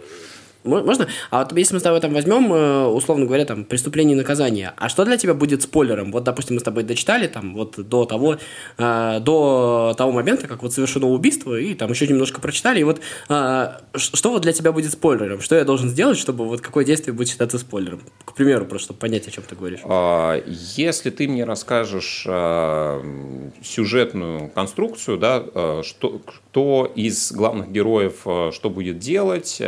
Можно? 0.68 1.08
А 1.30 1.44
вот 1.44 1.58
если 1.58 1.74
мы 1.76 1.80
с 1.80 1.84
тобой 1.84 2.00
там 2.00 2.14
возьмем, 2.14 2.52
э, 2.54 2.86
условно 2.88 3.26
говоря, 3.26 3.46
там, 3.46 3.64
преступление 3.64 4.16
и 4.16 4.18
наказание, 4.18 4.74
а 4.78 4.90
что 4.90 5.06
для 5.06 5.18
тебя 5.18 5.34
будет 5.34 5.62
спойлером? 5.62 6.12
Вот, 6.12 6.24
допустим, 6.24 6.56
мы 6.56 6.60
с 6.60 6.64
тобой 6.64 6.84
дочитали 6.84 7.28
там 7.28 7.54
вот 7.54 7.76
до 7.78 8.06
того, 8.06 8.38
э, 8.78 9.20
до 9.22 9.94
того 9.98 10.12
момента, 10.12 10.48
как 10.48 10.64
вот 10.64 10.74
совершено 10.74 11.08
убийство, 11.08 11.60
и 11.60 11.74
там 11.74 11.90
еще 11.92 12.08
немножко 12.08 12.42
прочитали, 12.42 12.80
и 12.80 12.84
вот 12.84 13.00
э, 13.30 13.68
что 13.96 14.32
вот 14.32 14.42
для 14.42 14.54
тебя 14.54 14.72
будет 14.72 14.92
спойлером? 14.92 15.42
Что 15.42 15.56
я 15.56 15.64
должен 15.64 15.90
сделать, 15.90 16.18
чтобы 16.18 16.46
вот 16.46 16.62
какое 16.62 16.86
действие 16.86 17.14
будет 17.14 17.30
считаться 17.30 17.58
спойлером? 17.58 18.02
К 18.26 18.34
примеру, 18.34 18.66
просто 18.66 18.88
чтобы 18.88 19.00
понять, 19.00 19.28
о 19.28 19.32
чем 19.32 19.44
ты 19.44 19.56
говоришь. 19.56 19.80
А, 19.84 20.42
если 20.46 21.10
ты 21.10 21.28
мне 21.28 21.44
расскажешь 21.44 22.24
э, 22.26 23.52
сюжетную 23.62 24.50
конструкцию, 24.50 25.18
да, 25.18 25.44
э, 25.54 25.82
что, 25.84 26.20
кто 26.20 26.92
из 26.96 27.32
главных 27.34 27.72
героев 27.72 28.22
э, 28.26 28.52
что 28.54 28.70
будет 28.70 29.00
делать, 29.00 29.62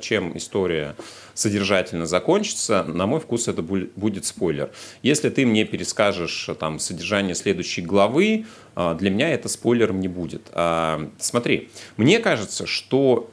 чем 0.00 0.36
история 0.42 0.94
содержательно 1.34 2.06
закончится, 2.06 2.84
на 2.84 3.06
мой 3.06 3.20
вкус 3.20 3.48
это 3.48 3.62
будет 3.62 4.24
спойлер. 4.26 4.70
Если 5.02 5.30
ты 5.30 5.46
мне 5.46 5.64
перескажешь 5.64 6.50
там 6.60 6.78
содержание 6.78 7.34
следующей 7.34 7.82
главы, 7.82 8.44
а, 8.74 8.94
для 8.94 9.10
меня 9.10 9.30
это 9.30 9.48
спойлером 9.48 10.00
не 10.00 10.08
будет. 10.08 10.42
А, 10.52 11.08
смотри, 11.18 11.70
мне 11.96 12.18
кажется, 12.18 12.66
что 12.66 13.30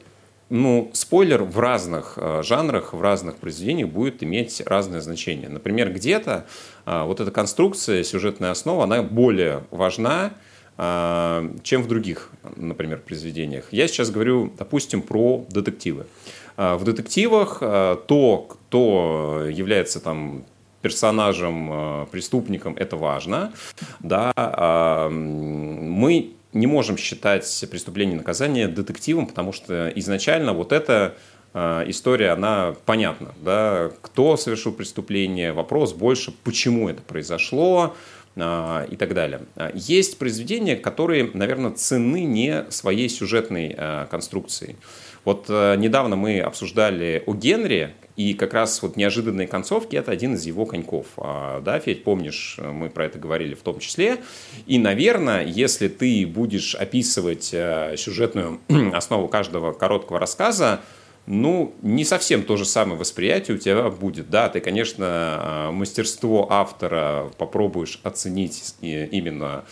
ну, 0.50 0.90
спойлер 0.92 1.44
в 1.44 1.58
разных 1.60 2.14
э, 2.16 2.42
жанрах, 2.42 2.92
в 2.92 3.00
разных 3.00 3.36
произведениях 3.36 3.88
будет 3.88 4.22
иметь 4.24 4.60
разное 4.66 5.00
значение. 5.00 5.48
Например, 5.48 5.92
где-то 5.92 6.44
э, 6.86 7.04
вот 7.04 7.20
эта 7.20 7.30
конструкция, 7.30 8.02
сюжетная 8.02 8.50
основа, 8.50 8.82
она 8.82 9.00
более 9.04 9.62
важна, 9.70 10.32
э, 10.76 11.50
чем 11.62 11.84
в 11.84 11.86
других, 11.86 12.30
например, 12.56 12.98
произведениях. 12.98 13.68
Я 13.70 13.86
сейчас 13.86 14.10
говорю, 14.10 14.52
допустим, 14.58 15.02
про 15.02 15.46
детективы. 15.50 16.06
Э, 16.60 16.76
в 16.76 16.84
детективах 16.84 17.58
э, 17.62 17.96
то, 18.06 18.46
кто 18.48 19.46
является 19.48 19.98
там 19.98 20.44
персонажем, 20.82 21.70
э, 21.72 22.06
преступником, 22.10 22.74
это 22.76 22.96
важно. 22.96 23.52
Да, 24.00 24.32
э, 24.36 25.08
мы 25.08 26.32
не 26.52 26.66
можем 26.66 26.98
считать 26.98 27.64
преступление 27.70 28.14
и 28.14 28.18
наказание 28.18 28.68
детективом, 28.68 29.26
потому 29.26 29.52
что 29.52 29.88
изначально 29.96 30.52
вот 30.52 30.72
эта 30.72 31.14
э, 31.54 31.84
история, 31.86 32.30
она 32.30 32.74
понятна. 32.84 33.32
Да? 33.42 33.90
Кто 34.02 34.36
совершил 34.36 34.72
преступление, 34.72 35.52
вопрос 35.52 35.94
больше, 35.94 36.32
почему 36.44 36.90
это 36.90 37.00
произошло, 37.00 37.94
и 38.36 38.96
так 38.96 39.12
далее. 39.12 39.42
Есть 39.74 40.18
произведения, 40.18 40.76
которые, 40.76 41.30
наверное, 41.34 41.72
цены 41.72 42.24
не 42.24 42.64
своей 42.70 43.08
сюжетной 43.08 43.74
э, 43.76 44.06
конструкцией. 44.10 44.76
Вот 45.24 45.50
недавно 45.50 46.16
мы 46.16 46.40
обсуждали 46.40 47.22
о 47.26 47.34
Генри, 47.34 47.92
и 48.16 48.32
как 48.32 48.54
раз 48.54 48.80
вот 48.82 48.96
неожиданные 48.96 49.46
концовки– 49.46 49.96
это 49.96 50.12
один 50.12 50.34
из 50.34 50.46
его 50.46 50.64
коньков. 50.64 51.06
А, 51.18 51.60
да, 51.60 51.78
Федь, 51.78 52.04
помнишь, 52.04 52.58
мы 52.58 52.88
про 52.88 53.04
это 53.04 53.18
говорили 53.18 53.54
в 53.54 53.60
том 53.60 53.80
числе. 53.80 54.18
И, 54.66 54.78
наверное, 54.78 55.44
если 55.44 55.88
ты 55.88 56.26
будешь 56.26 56.74
описывать 56.74 57.44
сюжетную 57.44 58.60
основу 58.94 59.28
каждого 59.28 59.72
короткого 59.72 60.18
рассказа, 60.18 60.80
ну, 61.30 61.76
не 61.82 62.04
совсем 62.04 62.42
то 62.42 62.56
же 62.56 62.64
самое 62.64 62.98
восприятие 62.98 63.56
у 63.56 63.60
тебя 63.60 63.88
будет. 63.88 64.30
Да, 64.30 64.48
ты, 64.48 64.58
конечно, 64.58 65.68
э, 65.68 65.70
мастерство 65.70 66.50
автора 66.50 67.30
попробуешь 67.38 68.00
оценить 68.02 68.74
именно 68.80 69.64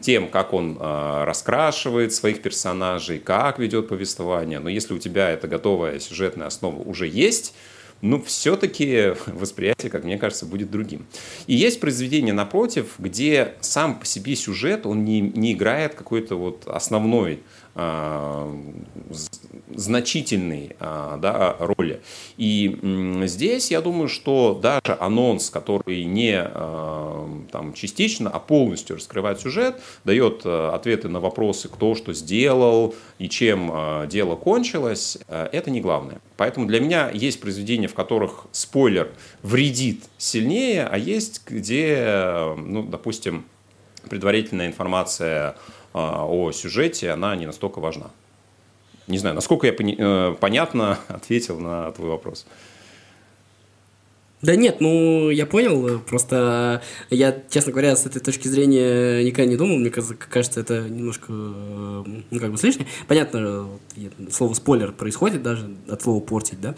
тем, 0.00 0.28
как 0.28 0.54
он 0.54 0.78
э, 0.80 1.24
раскрашивает 1.24 2.14
своих 2.14 2.40
персонажей, 2.40 3.18
как 3.18 3.58
ведет 3.58 3.88
повествование. 3.88 4.58
Но 4.58 4.70
если 4.70 4.94
у 4.94 4.98
тебя 4.98 5.28
эта 5.28 5.46
готовая 5.46 5.98
сюжетная 5.98 6.46
основа 6.46 6.80
уже 6.80 7.06
есть, 7.06 7.52
ну, 8.00 8.22
все-таки 8.22 9.12
восприятие, 9.26 9.90
как 9.90 10.04
мне 10.04 10.16
кажется, 10.16 10.46
будет 10.46 10.70
другим. 10.70 11.04
И 11.46 11.54
есть 11.54 11.80
произведение, 11.80 12.32
напротив, 12.32 12.94
где 12.98 13.54
сам 13.60 13.98
по 13.98 14.06
себе 14.06 14.34
сюжет, 14.36 14.86
он 14.86 15.04
не, 15.04 15.20
не 15.20 15.52
играет 15.52 15.94
какой-то 15.94 16.36
вот 16.36 16.62
основной 16.66 17.42
значительной 19.74 20.76
а, 20.80 21.18
да, 21.18 21.56
роли. 21.58 22.00
И 22.36 22.78
здесь 23.24 23.70
я 23.70 23.82
думаю, 23.82 24.08
что 24.08 24.58
даже 24.60 24.96
анонс, 24.98 25.50
который 25.50 26.04
не 26.04 26.36
а, 26.38 27.28
там, 27.52 27.74
частично, 27.74 28.30
а 28.30 28.38
полностью 28.38 28.96
раскрывает 28.96 29.40
сюжет, 29.40 29.80
дает 30.04 30.46
ответы 30.46 31.08
на 31.08 31.20
вопросы, 31.20 31.68
кто 31.68 31.94
что 31.94 32.14
сделал 32.14 32.94
и 33.18 33.28
чем 33.28 34.08
дело 34.08 34.36
кончилось, 34.36 35.18
это 35.28 35.70
не 35.70 35.80
главное. 35.80 36.20
Поэтому 36.36 36.66
для 36.66 36.80
меня 36.80 37.10
есть 37.10 37.40
произведения, 37.40 37.88
в 37.88 37.94
которых 37.94 38.46
спойлер 38.52 39.10
вредит 39.42 40.04
сильнее, 40.18 40.86
а 40.86 40.96
есть, 40.96 41.42
где, 41.46 42.54
ну, 42.56 42.82
допустим, 42.82 43.44
предварительная 44.08 44.66
информация 44.68 45.56
о 45.96 46.52
сюжете, 46.52 47.10
она 47.10 47.34
не 47.36 47.46
настолько 47.46 47.80
важна. 47.80 48.10
Не 49.06 49.18
знаю, 49.18 49.34
насколько 49.34 49.66
я 49.66 49.72
пони- 49.72 49.96
э, 49.98 50.34
понятно 50.40 50.98
ответил 51.08 51.58
на 51.60 51.92
твой 51.92 52.10
вопрос. 52.10 52.46
Да 54.42 54.54
нет, 54.54 54.80
ну, 54.80 55.30
я 55.30 55.46
понял, 55.46 55.98
просто 56.00 56.82
я, 57.08 57.42
честно 57.48 57.72
говоря, 57.72 57.96
с 57.96 58.04
этой 58.04 58.20
точки 58.20 58.48
зрения 58.48 59.24
никогда 59.24 59.50
не 59.50 59.56
думал, 59.56 59.76
мне 59.78 59.90
кажется, 59.90 60.60
это 60.60 60.82
немножко, 60.88 61.32
ну, 61.32 62.22
как 62.38 62.52
бы, 62.52 62.58
слишнее. 62.58 62.86
Понятно, 63.08 63.66
слово 64.30 64.52
спойлер 64.52 64.92
происходит 64.92 65.42
даже 65.42 65.74
от 65.88 66.02
слова 66.02 66.20
портить, 66.20 66.60
да, 66.60 66.74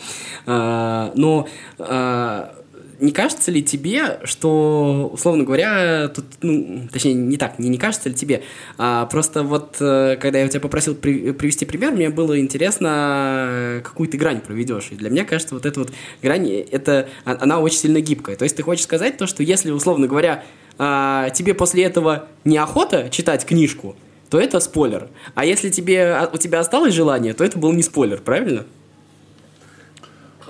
а, 0.47 1.13
но 1.17 1.49
а, 1.79 2.55
не 3.01 3.13
кажется 3.13 3.51
ли 3.51 3.63
тебе, 3.63 4.21
что, 4.25 5.11
условно 5.13 5.45
говоря, 5.45 6.09
тут, 6.09 6.25
ну, 6.43 6.89
точнее, 6.93 7.15
не 7.15 7.37
так, 7.37 7.59
не, 7.59 7.69
не 7.69 7.79
кажется 7.79 8.09
ли 8.09 8.15
тебе, 8.15 8.43
а 8.77 9.07
просто 9.07 9.43
вот, 9.43 9.77
э, 9.81 10.17
когда 10.21 10.39
я 10.41 10.47
у 10.47 10.49
тебя 10.49 10.61
попросил 10.61 10.95
при, 10.95 11.33
привести 11.33 11.65
пример, 11.65 11.93
мне 11.93 12.11
было 12.11 12.39
интересно, 12.41 13.81
какую 13.85 14.09
ты 14.09 14.19
грань 14.19 14.41
проведешь. 14.41 14.89
И 14.91 14.97
для 14.97 15.11
меня 15.11 15.25
кажется, 15.25 15.55
вот 15.55 15.67
эта 15.67 15.81
вот 15.81 15.93
грань, 16.23 16.49
это, 16.49 17.09
а, 17.25 17.39
она 17.41 17.61
очень 17.61 17.79
сильно 17.79 18.01
гибкая. 18.01 18.37
То 18.37 18.45
есть 18.45 18.57
ты 18.57 18.63
хочешь 18.63 18.85
сказать 18.85 19.17
то, 19.17 19.27
что 19.27 19.43
если, 19.43 19.71
условно 19.71 20.07
говоря, 20.07 20.45
а, 20.79 21.31
тебе 21.31 21.55
после 21.55 21.85
этого 21.85 22.29
неохота 22.45 23.09
читать 23.11 23.45
книжку, 23.45 23.97
то 24.31 24.39
это 24.41 24.61
спойлер. 24.61 25.09
А 25.35 25.45
если 25.45 25.71
тебе, 25.71 26.13
а, 26.13 26.31
у 26.33 26.37
тебя 26.37 26.61
осталось 26.61 26.95
желание, 26.95 27.35
то 27.35 27.45
это 27.45 27.59
был 27.59 27.73
не 27.73 27.83
спойлер, 27.83 28.21
правильно? 28.21 28.65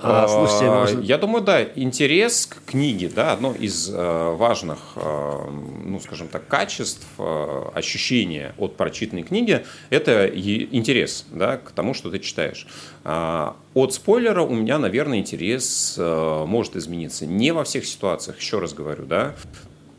А, 0.01 0.27
слушайте, 0.27 0.65
а, 0.65 0.79
может... 0.79 1.03
Я 1.03 1.17
думаю, 1.17 1.43
да, 1.43 1.63
интерес 1.63 2.45
к 2.45 2.63
книге, 2.65 3.11
да, 3.13 3.33
одно 3.33 3.53
из 3.53 3.89
э, 3.89 4.35
важных, 4.35 4.79
э, 4.95 5.49
ну, 5.85 5.99
скажем 5.99 6.27
так, 6.27 6.47
качеств, 6.47 7.05
э, 7.17 7.61
ощущения 7.73 8.53
от 8.57 8.77
прочитанной 8.77 9.23
книги– 9.23 9.65
это 9.89 10.27
интерес, 10.27 11.25
да, 11.31 11.57
к 11.57 11.71
тому, 11.71 11.93
что 11.93 12.09
ты 12.09 12.19
читаешь. 12.19 12.67
А, 13.03 13.55
от 13.73 13.93
спойлера 13.93 14.41
у 14.41 14.53
меня, 14.53 14.77
наверное, 14.77 15.19
интерес 15.19 15.95
э, 15.97 16.45
может 16.45 16.75
измениться. 16.75 17.25
Не 17.25 17.51
во 17.51 17.63
всех 17.63 17.85
ситуациях, 17.85 18.39
еще 18.39 18.59
раз 18.59 18.73
говорю, 18.73 19.05
да. 19.05 19.35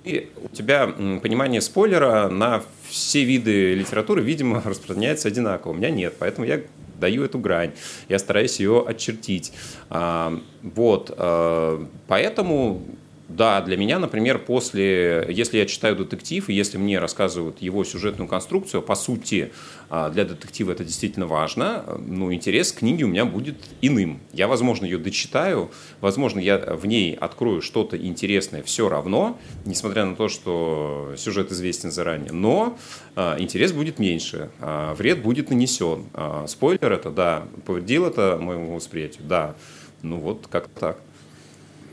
И 0.05 0.31
у 0.43 0.49
тебя 0.55 0.87
понимание 0.87 1.61
спойлера 1.61 2.29
на 2.29 2.63
все 2.89 3.25
виды 3.25 3.75
литературы, 3.75 4.23
видимо, 4.23 4.63
распространяется 4.65 5.29
одинаково. 5.29 5.73
У 5.73 5.75
меня 5.75 5.91
нет, 5.91 6.15
поэтому 6.19 6.47
я 6.47 6.61
даю 7.01 7.25
эту 7.25 7.39
грань, 7.39 7.73
я 8.09 8.19
стараюсь 8.19 8.61
ее 8.61 8.85
очертить. 8.87 9.53
А, 9.89 10.39
вот, 10.63 11.13
а, 11.17 11.85
поэтому 12.07 12.83
да, 13.31 13.61
для 13.61 13.77
меня, 13.77 13.99
например, 14.01 14.41
после, 14.41 15.25
если 15.29 15.59
я 15.59 15.67
читаю 15.67 15.95
детектив, 15.95 16.49
и 16.49 16.53
если 16.53 16.79
мне 16.79 16.99
рассказывают 16.99 17.63
его 17.63 17.85
сюжетную 17.85 18.29
конструкцию, 18.29 18.83
по 18.83 18.97
сути, 18.97 19.53
а, 19.89 20.11
для 20.11 20.25
детектива 20.25 20.73
это 20.73 20.85
действительно 20.85 21.27
важно, 21.27 21.85
ну, 21.99 22.33
интерес 22.33 22.73
к 22.73 22.79
книге 22.79 23.05
у 23.05 23.09
меня 23.09 23.25
будет 23.25 23.57
иным. 23.83 24.21
Я, 24.33 24.49
возможно, 24.49 24.85
ее 24.85 24.99
дочитаю, 24.99 25.71
возможно, 26.01 26.41
я 26.41 26.59
в 26.59 26.87
ней 26.87 27.15
открою 27.15 27.63
что-то 27.63 27.97
интересное 27.97 28.65
все 28.65 28.89
равно, 28.89 29.39
несмотря 29.65 30.05
на 30.05 30.17
то, 30.17 30.29
что 30.29 31.15
сюжет 31.17 31.53
известен 31.53 31.93
заранее, 31.93 32.33
но 32.33 32.79
а, 33.15 33.37
интерес 33.39 33.73
будет 33.73 34.01
меньше, 34.01 34.51
а, 34.59 34.95
вред 34.95 35.23
будет 35.23 35.51
нанесен. 35.51 36.07
Спойлер 36.49 36.93
это, 36.93 37.11
да, 37.11 37.45
повредил 37.65 38.07
это 38.07 38.39
моему 38.41 38.75
восприятию, 38.75 39.23
да, 39.29 39.55
ну 40.03 40.19
вот 40.19 40.49
как-то 40.51 40.81
так. 40.81 40.99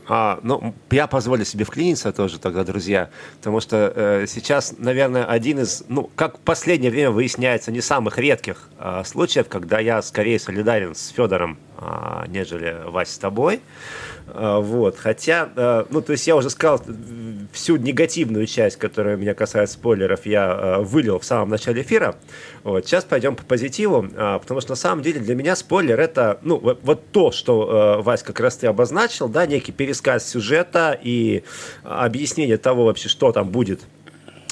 А, 0.08 0.40
ну, 0.42 0.74
я 0.90 1.06
позволю 1.06 1.44
себе 1.44 1.64
вклиниться 1.64 2.12
тоже 2.12 2.38
тогда, 2.38 2.64
друзья, 2.64 3.10
потому 3.36 3.60
что 3.60 3.92
э, 3.94 4.26
сейчас, 4.26 4.74
наверное, 4.78 5.24
один 5.24 5.60
из, 5.60 5.84
ну, 5.88 6.10
как 6.16 6.38
в 6.38 6.40
последнее 6.40 6.90
время 6.90 7.10
выясняется, 7.10 7.70
не 7.70 7.82
самых 7.82 8.18
редких 8.18 8.70
э, 8.78 9.02
случаев, 9.04 9.48
когда 9.48 9.80
я 9.80 10.00
скорее 10.00 10.38
солидарен 10.38 10.94
с 10.94 11.08
Федором, 11.08 11.58
э, 11.76 12.24
нежели 12.28 12.78
Вась 12.86 13.10
с 13.10 13.18
тобой. 13.18 13.60
Э, 14.28 14.60
вот, 14.62 14.96
хотя, 14.96 15.50
э, 15.54 15.84
ну, 15.90 16.00
то 16.00 16.12
есть 16.12 16.26
я 16.26 16.36
уже 16.36 16.48
сказал 16.48 16.80
всю 17.58 17.76
негативную 17.76 18.46
часть, 18.46 18.76
которая 18.76 19.16
меня 19.16 19.34
касается 19.34 19.74
спойлеров, 19.74 20.26
я 20.26 20.46
э, 20.50 20.82
вылил 20.82 21.18
в 21.18 21.24
самом 21.24 21.50
начале 21.50 21.82
эфира. 21.82 22.14
Вот, 22.62 22.86
сейчас 22.86 23.04
пойдем 23.04 23.34
по 23.34 23.42
позитиву, 23.42 24.08
э, 24.10 24.38
потому 24.40 24.60
что 24.60 24.70
на 24.70 24.76
самом 24.76 25.02
деле 25.02 25.20
для 25.20 25.34
меня 25.34 25.56
спойлер 25.56 25.98
это, 25.98 26.38
ну, 26.42 26.58
вот, 26.58 26.78
вот 26.82 27.10
то, 27.10 27.32
что, 27.32 27.98
э, 27.98 28.02
Вась, 28.02 28.22
как 28.22 28.38
раз 28.38 28.56
ты 28.58 28.68
обозначил, 28.68 29.28
да, 29.28 29.44
некий 29.46 29.72
пересказ 29.72 30.28
сюжета 30.28 30.98
и 31.02 31.42
объяснение 31.82 32.58
того 32.58 32.84
вообще, 32.84 33.08
что 33.08 33.32
там 33.32 33.48
будет 33.48 33.80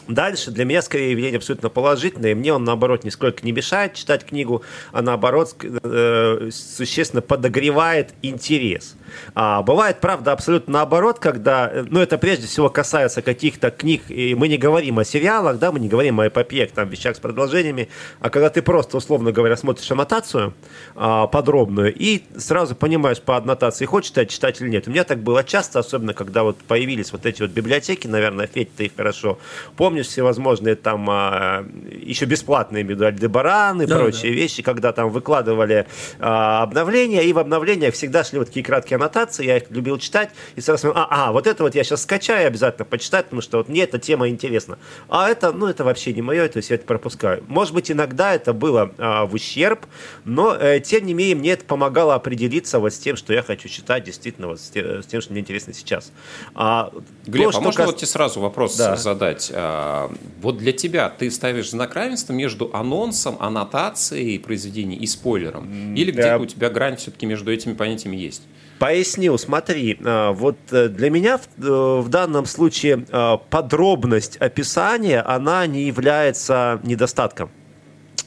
Дальше 0.08 0.52
для 0.52 0.64
меня 0.64 0.82
скорее 0.82 1.10
явление 1.10 1.38
абсолютно 1.38 1.68
положительное, 1.68 2.30
и 2.30 2.34
мне 2.34 2.52
он, 2.52 2.64
наоборот, 2.64 3.02
нисколько 3.02 3.44
не 3.44 3.50
мешает 3.50 3.94
читать 3.94 4.24
книгу, 4.24 4.62
а 4.92 5.02
наоборот, 5.02 5.56
э, 5.62 6.50
существенно 6.52 7.22
подогревает 7.22 8.14
интерес. 8.22 8.94
А, 9.34 9.62
бывает, 9.62 10.00
правда, 10.00 10.32
абсолютно 10.32 10.74
наоборот, 10.74 11.18
когда, 11.18 11.70
э, 11.72 11.84
ну, 11.88 12.00
это 12.00 12.18
прежде 12.18 12.46
всего 12.46 12.68
касается 12.68 13.22
каких-то 13.22 13.70
книг, 13.70 14.02
и 14.08 14.34
мы 14.34 14.48
не 14.48 14.56
говорим 14.56 14.98
о 14.98 15.04
сериалах, 15.04 15.58
да, 15.58 15.72
мы 15.72 15.80
не 15.80 15.88
говорим 15.88 16.20
о 16.20 16.26
эпопеях, 16.28 16.72
там, 16.72 16.88
вещах 16.88 17.16
с 17.16 17.20
продолжениями, 17.20 17.88
а 18.20 18.30
когда 18.30 18.50
ты 18.50 18.62
просто, 18.62 18.96
условно 18.96 19.32
говоря, 19.32 19.56
смотришь 19.56 19.90
аннотацию 19.90 20.54
а, 20.94 21.26
подробную 21.26 21.94
и 21.94 22.22
сразу 22.36 22.74
понимаешь 22.74 23.20
по 23.20 23.36
аннотации, 23.36 23.86
хочешь 23.86 24.10
читать, 24.10 24.30
читать 24.30 24.60
или 24.60 24.68
нет. 24.68 24.86
У 24.86 24.90
меня 24.90 25.04
так 25.04 25.18
было 25.18 25.44
часто, 25.44 25.78
особенно 25.78 26.14
когда 26.14 26.42
вот 26.42 26.58
появились 26.58 27.12
вот 27.12 27.26
эти 27.26 27.42
вот 27.42 27.50
библиотеки, 27.50 28.06
наверное, 28.06 28.46
Федь, 28.46 28.74
ты 28.74 28.86
их 28.86 28.92
хорошо 28.96 29.38
помнишь, 29.76 30.06
всевозможные 30.06 30.76
там 30.76 31.08
а, 31.10 31.64
еще 31.90 32.24
бесплатные, 32.24 32.82
имею 32.82 33.06
Альдебаран 33.06 33.82
и 33.82 33.86
да, 33.86 33.98
прочие 33.98 34.32
да. 34.32 34.38
вещи, 34.38 34.62
когда 34.62 34.92
там 34.92 35.10
выкладывали 35.10 35.86
а, 36.18 36.62
обновления, 36.62 37.22
и 37.22 37.32
в 37.32 37.38
обновлениях 37.38 37.94
всегда 37.94 38.24
шли 38.24 38.38
вот 38.38 38.48
такие 38.48 38.64
краткие 38.64 38.95
аннотации, 38.96 39.46
я 39.46 39.58
их 39.58 39.70
любил 39.70 39.98
читать, 39.98 40.30
и 40.54 40.60
сразу 40.60 40.92
а, 40.94 41.06
а, 41.10 41.32
вот 41.32 41.46
это 41.46 41.62
вот 41.62 41.74
я 41.74 41.84
сейчас 41.84 42.02
скачаю 42.02 42.46
обязательно 42.46 42.84
почитать, 42.84 43.26
потому 43.26 43.42
что 43.42 43.58
вот 43.58 43.68
мне 43.68 43.82
эта 43.82 43.98
тема 43.98 44.28
интересна. 44.28 44.78
А 45.08 45.28
это, 45.28 45.52
ну, 45.52 45.66
это 45.66 45.84
вообще 45.84 46.12
не 46.12 46.22
мое, 46.22 46.48
то 46.48 46.58
есть 46.58 46.70
я 46.70 46.76
это 46.76 46.86
пропускаю. 46.86 47.44
Может 47.48 47.74
быть, 47.74 47.90
иногда 47.90 48.34
это 48.34 48.52
было 48.52 48.92
а, 48.98 49.26
в 49.26 49.34
ущерб, 49.34 49.86
но, 50.24 50.54
э, 50.54 50.80
тем 50.80 51.06
не 51.06 51.14
менее, 51.14 51.36
мне 51.36 51.52
это 51.52 51.64
помогало 51.64 52.14
определиться 52.14 52.78
вот 52.78 52.92
с 52.92 52.98
тем, 52.98 53.16
что 53.16 53.32
я 53.32 53.42
хочу 53.42 53.68
читать, 53.68 54.04
действительно, 54.04 54.48
вот 54.48 54.60
с 54.60 54.70
тем, 54.70 55.02
с 55.02 55.06
тем 55.06 55.20
что 55.20 55.32
мне 55.32 55.40
интересно 55.40 55.72
сейчас. 55.72 56.12
А, 56.54 56.92
Глеб, 57.26 57.52
то, 57.52 57.58
а 57.58 57.60
можно 57.60 57.78
кас... 57.78 57.86
вот 57.86 57.96
тебе 57.96 58.06
сразу 58.06 58.40
вопрос 58.40 58.76
да. 58.76 58.96
задать? 58.96 59.50
А, 59.54 60.10
вот 60.40 60.58
для 60.58 60.72
тебя 60.72 61.08
ты 61.08 61.30
ставишь 61.30 61.70
знак 61.70 61.94
равенства 61.94 62.32
между 62.32 62.70
анонсом, 62.74 63.36
аннотацией 63.40 64.38
произведений 64.38 64.96
и 64.96 65.06
спойлером? 65.06 65.94
Или 65.94 66.10
да. 66.10 66.22
где-то 66.22 66.38
у 66.38 66.46
тебя 66.46 66.70
грань 66.70 66.96
все-таки 66.96 67.26
между 67.26 67.52
этими 67.52 67.74
понятиями 67.74 68.16
есть? 68.16 68.42
Пояснил, 68.78 69.38
смотри, 69.38 69.98
а, 70.04 70.32
вот 70.32 70.56
э, 70.70 70.88
для 70.88 71.10
меня 71.10 71.38
в, 71.38 72.06
э, 72.06 72.08
данном 72.08 72.44
случае 72.44 73.06
а, 73.10 73.38
подробность 73.38 74.36
описания, 74.36 75.20
она 75.20 75.66
не 75.66 75.84
является 75.84 76.80
недостатком. 76.82 77.50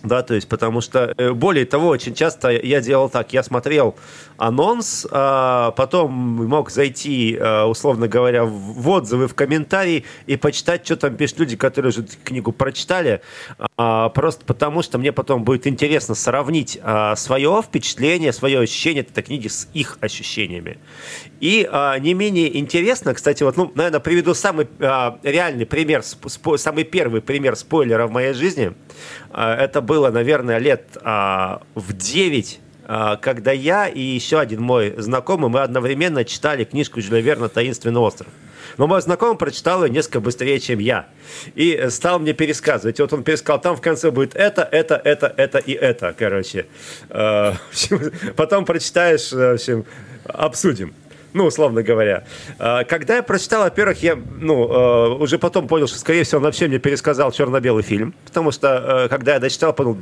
Да, 0.03 0.23
то 0.23 0.33
есть, 0.33 0.47
потому 0.47 0.79
что, 0.79 1.13
э, 1.17 1.31
более 1.33 1.65
того, 1.65 1.89
очень 1.89 2.13
часто 2.13 2.49
я 2.51 2.79
делал 2.79 3.09
так, 3.09 3.33
я 3.33 3.43
смотрел 3.43 3.95
анонс, 4.37 5.05
а 5.11 5.71
потом 5.71 6.11
мог 6.13 6.69
зайти, 6.69 7.37
а, 7.37 7.65
условно 7.65 8.07
говоря, 8.07 8.45
в 8.45 8.87
отзывы, 8.87 9.27
в 9.27 9.35
комментарии 9.35 10.05
и 10.25 10.37
почитать, 10.37 10.85
что 10.85 10.95
там 10.95 11.17
пишут 11.17 11.39
люди, 11.39 11.57
которые 11.57 11.89
уже 11.89 12.03
книгу 12.23 12.53
прочитали, 12.53 13.21
а, 13.75 14.07
просто 14.09 14.45
потому 14.45 14.81
что 14.83 14.97
мне 14.97 15.11
потом 15.11 15.43
будет 15.43 15.67
интересно 15.67 16.15
сравнить 16.15 16.79
а, 16.81 17.17
свое 17.17 17.61
впечатление, 17.61 18.31
свое 18.31 18.59
ощущение 18.61 19.03
этой 19.03 19.21
книги 19.21 19.49
с 19.49 19.67
их 19.73 19.97
ощущениями. 19.99 20.77
И 21.41 21.69
не 22.01 22.13
менее 22.13 22.57
интересно, 22.57 23.13
кстати, 23.13 23.43
вот, 23.43 23.55
ну, 23.55 23.71
наверное, 23.73 24.01
приведу 24.01 24.33
самый 24.33 24.67
реальный 24.79 25.65
пример, 25.65 26.03
самый 26.03 26.83
первый 26.83 27.21
пример 27.21 27.55
спойлера 27.55 28.07
в 28.07 28.11
моей 28.11 28.33
жизни– 28.33 28.73
а, 29.31 29.55
это 29.55 29.81
было, 29.89 30.11
наверное, 30.11 30.59
лет 30.59 30.83
а, 31.01 31.63
в 31.73 31.93
9 31.93 32.59
а, 32.85 33.15
когда 33.15 33.51
я 33.51 33.87
и 33.87 33.99
еще 33.99 34.39
один 34.39 34.61
мой 34.61 34.93
знакомый, 34.97 35.49
мы 35.49 35.61
одновременно 35.61 36.23
читали 36.23 36.63
книжку 36.63 37.01
Жюля 37.01 37.21
Верна 37.21 37.49
«Таинственный 37.49 37.99
остров». 37.99 38.27
Но 38.77 38.85
мой 38.85 39.01
знакомый 39.01 39.35
прочитал 39.35 39.83
ее 39.83 39.89
несколько 39.89 40.19
быстрее, 40.19 40.59
чем 40.59 40.77
я. 40.77 41.07
И 41.55 41.87
стал 41.89 42.19
мне 42.19 42.33
пересказывать. 42.33 42.99
Вот 42.99 43.11
он 43.13 43.23
пересказал, 43.23 43.59
там 43.59 43.75
в 43.75 43.81
конце 43.81 44.11
будет 44.11 44.35
это, 44.35 44.61
это, 44.61 44.95
это, 45.03 45.33
это 45.35 45.57
и 45.57 45.73
это, 45.73 46.15
короче. 46.17 46.67
Потом 48.35 48.65
прочитаешь, 48.65 49.31
в 49.31 49.53
общем, 49.53 49.85
обсудим 50.25 50.93
ну, 51.33 51.45
условно 51.45 51.83
говоря. 51.83 52.23
А, 52.57 52.83
когда 52.83 53.17
я 53.17 53.23
прочитал, 53.23 53.63
во-первых, 53.63 54.01
я, 54.01 54.15
ну, 54.15 54.67
а, 54.69 55.15
уже 55.15 55.37
потом 55.37 55.67
понял, 55.67 55.87
что, 55.87 55.97
скорее 55.97 56.23
всего, 56.23 56.39
он 56.39 56.45
вообще 56.45 56.67
мне 56.67 56.79
пересказал 56.79 57.31
черно-белый 57.31 57.83
фильм, 57.83 58.13
потому 58.25 58.51
что, 58.51 59.05
а, 59.05 59.07
когда 59.09 59.33
я 59.33 59.39
дочитал, 59.39 59.73
подумал, 59.73 59.99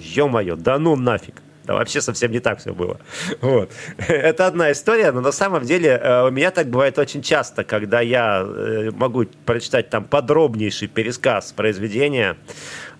ё-моё, 0.00 0.56
да 0.56 0.78
ну 0.78 0.96
нафиг. 0.96 1.34
Да 1.64 1.72
вообще 1.74 2.02
совсем 2.02 2.30
не 2.30 2.40
так 2.40 2.58
все 2.58 2.74
было. 2.74 2.98
Вот. 3.40 3.70
Это 4.08 4.46
одна 4.46 4.70
история, 4.70 5.12
но 5.12 5.20
на 5.22 5.32
самом 5.32 5.64
деле 5.64 5.98
у 6.28 6.30
меня 6.30 6.50
так 6.50 6.66
бывает 6.68 6.98
очень 6.98 7.22
часто, 7.22 7.64
когда 7.64 8.02
я 8.02 8.44
э, 8.44 8.90
могу 8.94 9.24
прочитать 9.46 9.88
там 9.88 10.04
подробнейший 10.04 10.88
пересказ 10.88 11.52
произведения, 11.52 12.36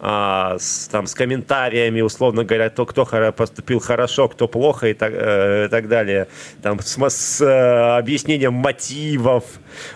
а, 0.06 0.58
с, 0.58 0.88
там, 0.88 1.06
с 1.06 1.14
комментариями, 1.14 2.02
условно 2.02 2.44
говоря, 2.44 2.68
то, 2.68 2.84
кто 2.84 3.06
поступил 3.32 3.80
хорошо, 3.80 4.28
кто 4.28 4.46
плохо 4.49 4.88
и 4.88 4.92
так, 4.92 5.14
э, 5.14 5.64
и 5.64 5.68
так 5.70 5.88
далее, 5.88 6.28
там, 6.61 6.78
с, 6.80 6.99
с 6.99 7.40
э, 7.40 7.96
объяснением 7.96 8.52
мотивов, 8.52 9.44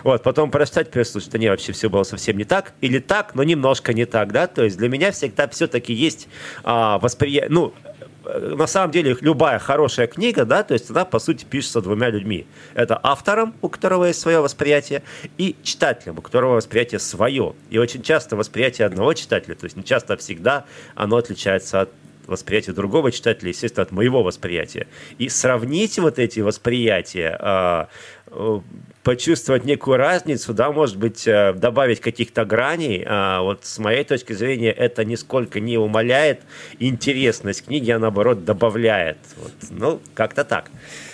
вот, 0.03 0.23
потом 0.23 0.49
прочитать, 0.49 0.89
переслушать, 0.89 1.29
что 1.29 1.37
не, 1.37 1.47
вообще 1.47 1.73
все 1.73 1.91
было 1.91 2.01
совсем 2.01 2.39
не 2.39 2.43
так, 2.43 2.73
или 2.81 2.97
так, 2.97 3.35
но 3.35 3.43
немножко 3.43 3.93
не 3.93 4.05
так, 4.05 4.31
да, 4.31 4.47
то 4.47 4.63
есть 4.63 4.77
для 4.79 4.89
меня 4.89 5.11
всегда 5.11 5.47
все-таки 5.47 5.93
есть 5.93 6.27
а, 6.63 6.97
восприятие, 6.97 7.51
ну, 7.51 7.75
на 8.23 8.67
самом 8.67 8.91
деле 8.91 9.17
любая 9.21 9.59
хорошая 9.59 10.07
книга, 10.07 10.45
да, 10.45 10.63
то 10.63 10.73
есть 10.73 10.89
она, 10.89 11.05
по 11.05 11.19
сути, 11.19 11.45
пишется 11.45 11.81
двумя 11.81 12.09
людьми. 12.09 12.45
Это 12.73 12.99
автором, 13.01 13.53
у 13.61 13.69
которого 13.69 14.05
есть 14.05 14.19
свое 14.19 14.39
восприятие, 14.39 15.03
и 15.37 15.55
читателем, 15.63 16.17
у 16.17 16.21
которого 16.21 16.55
восприятие 16.55 16.99
свое. 16.99 17.53
И 17.69 17.77
очень 17.77 18.01
часто 18.01 18.35
восприятие 18.35 18.85
одного 18.87 19.13
читателя, 19.13 19.55
то 19.55 19.65
есть 19.65 19.75
не 19.75 19.83
часто, 19.83 20.13
а 20.13 20.17
всегда 20.17 20.65
оно 20.95 21.17
отличается 21.17 21.81
от 21.81 21.89
восприятия 22.29 22.73
другого 22.73 23.11
читателя, 23.11 23.49
естественно, 23.49 23.83
от 23.83 23.91
моего 23.91 24.23
восприятия. 24.23 24.87
И 25.17 25.29
сравнить 25.29 25.97
вот 25.99 26.19
эти 26.19 26.39
восприятия, 26.39 27.37
а, 27.39 27.89
э, 28.27 28.59
почувствовать 29.03 29.65
некую 29.65 29.97
разницу, 29.97 30.53
да, 30.53 30.71
может 30.71 30.97
быть, 30.97 31.27
э, 31.27 31.53
добавить 31.53 31.99
каких-то 31.99 32.45
граней. 32.45 33.03
А 33.07 33.41
вот 33.41 33.65
с 33.65 33.79
моей 33.79 34.03
точки 34.03 34.33
зрения 34.33 34.71
это 34.71 35.03
нисколько 35.03 35.59
не 35.59 35.77
умаляет 35.77 36.41
интересность 36.79 37.65
книги, 37.65 37.89
а 37.91 37.99
наоборот 37.99 38.45
добавляет. 38.45 39.17
Вот, 39.37 39.51
ну, 39.71 39.99
как-то 40.13 40.43
так. 40.43 40.69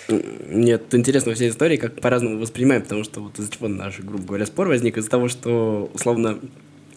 Нет, 0.08 0.94
интересно 0.94 1.30
во 1.30 1.36
всей 1.36 1.50
истории, 1.50 1.76
как 1.76 2.00
по-разному 2.00 2.38
воспринимаем, 2.38 2.82
потому 2.82 3.02
что 3.02 3.20
вот 3.20 3.38
из-за 3.38 3.50
чего 3.50 3.68
наш, 3.68 3.98
грубо 4.00 4.24
говоря, 4.24 4.46
спор 4.46 4.68
возник, 4.68 4.98
из-за 4.98 5.10
того, 5.10 5.28
что, 5.28 5.90
условно, 5.94 6.38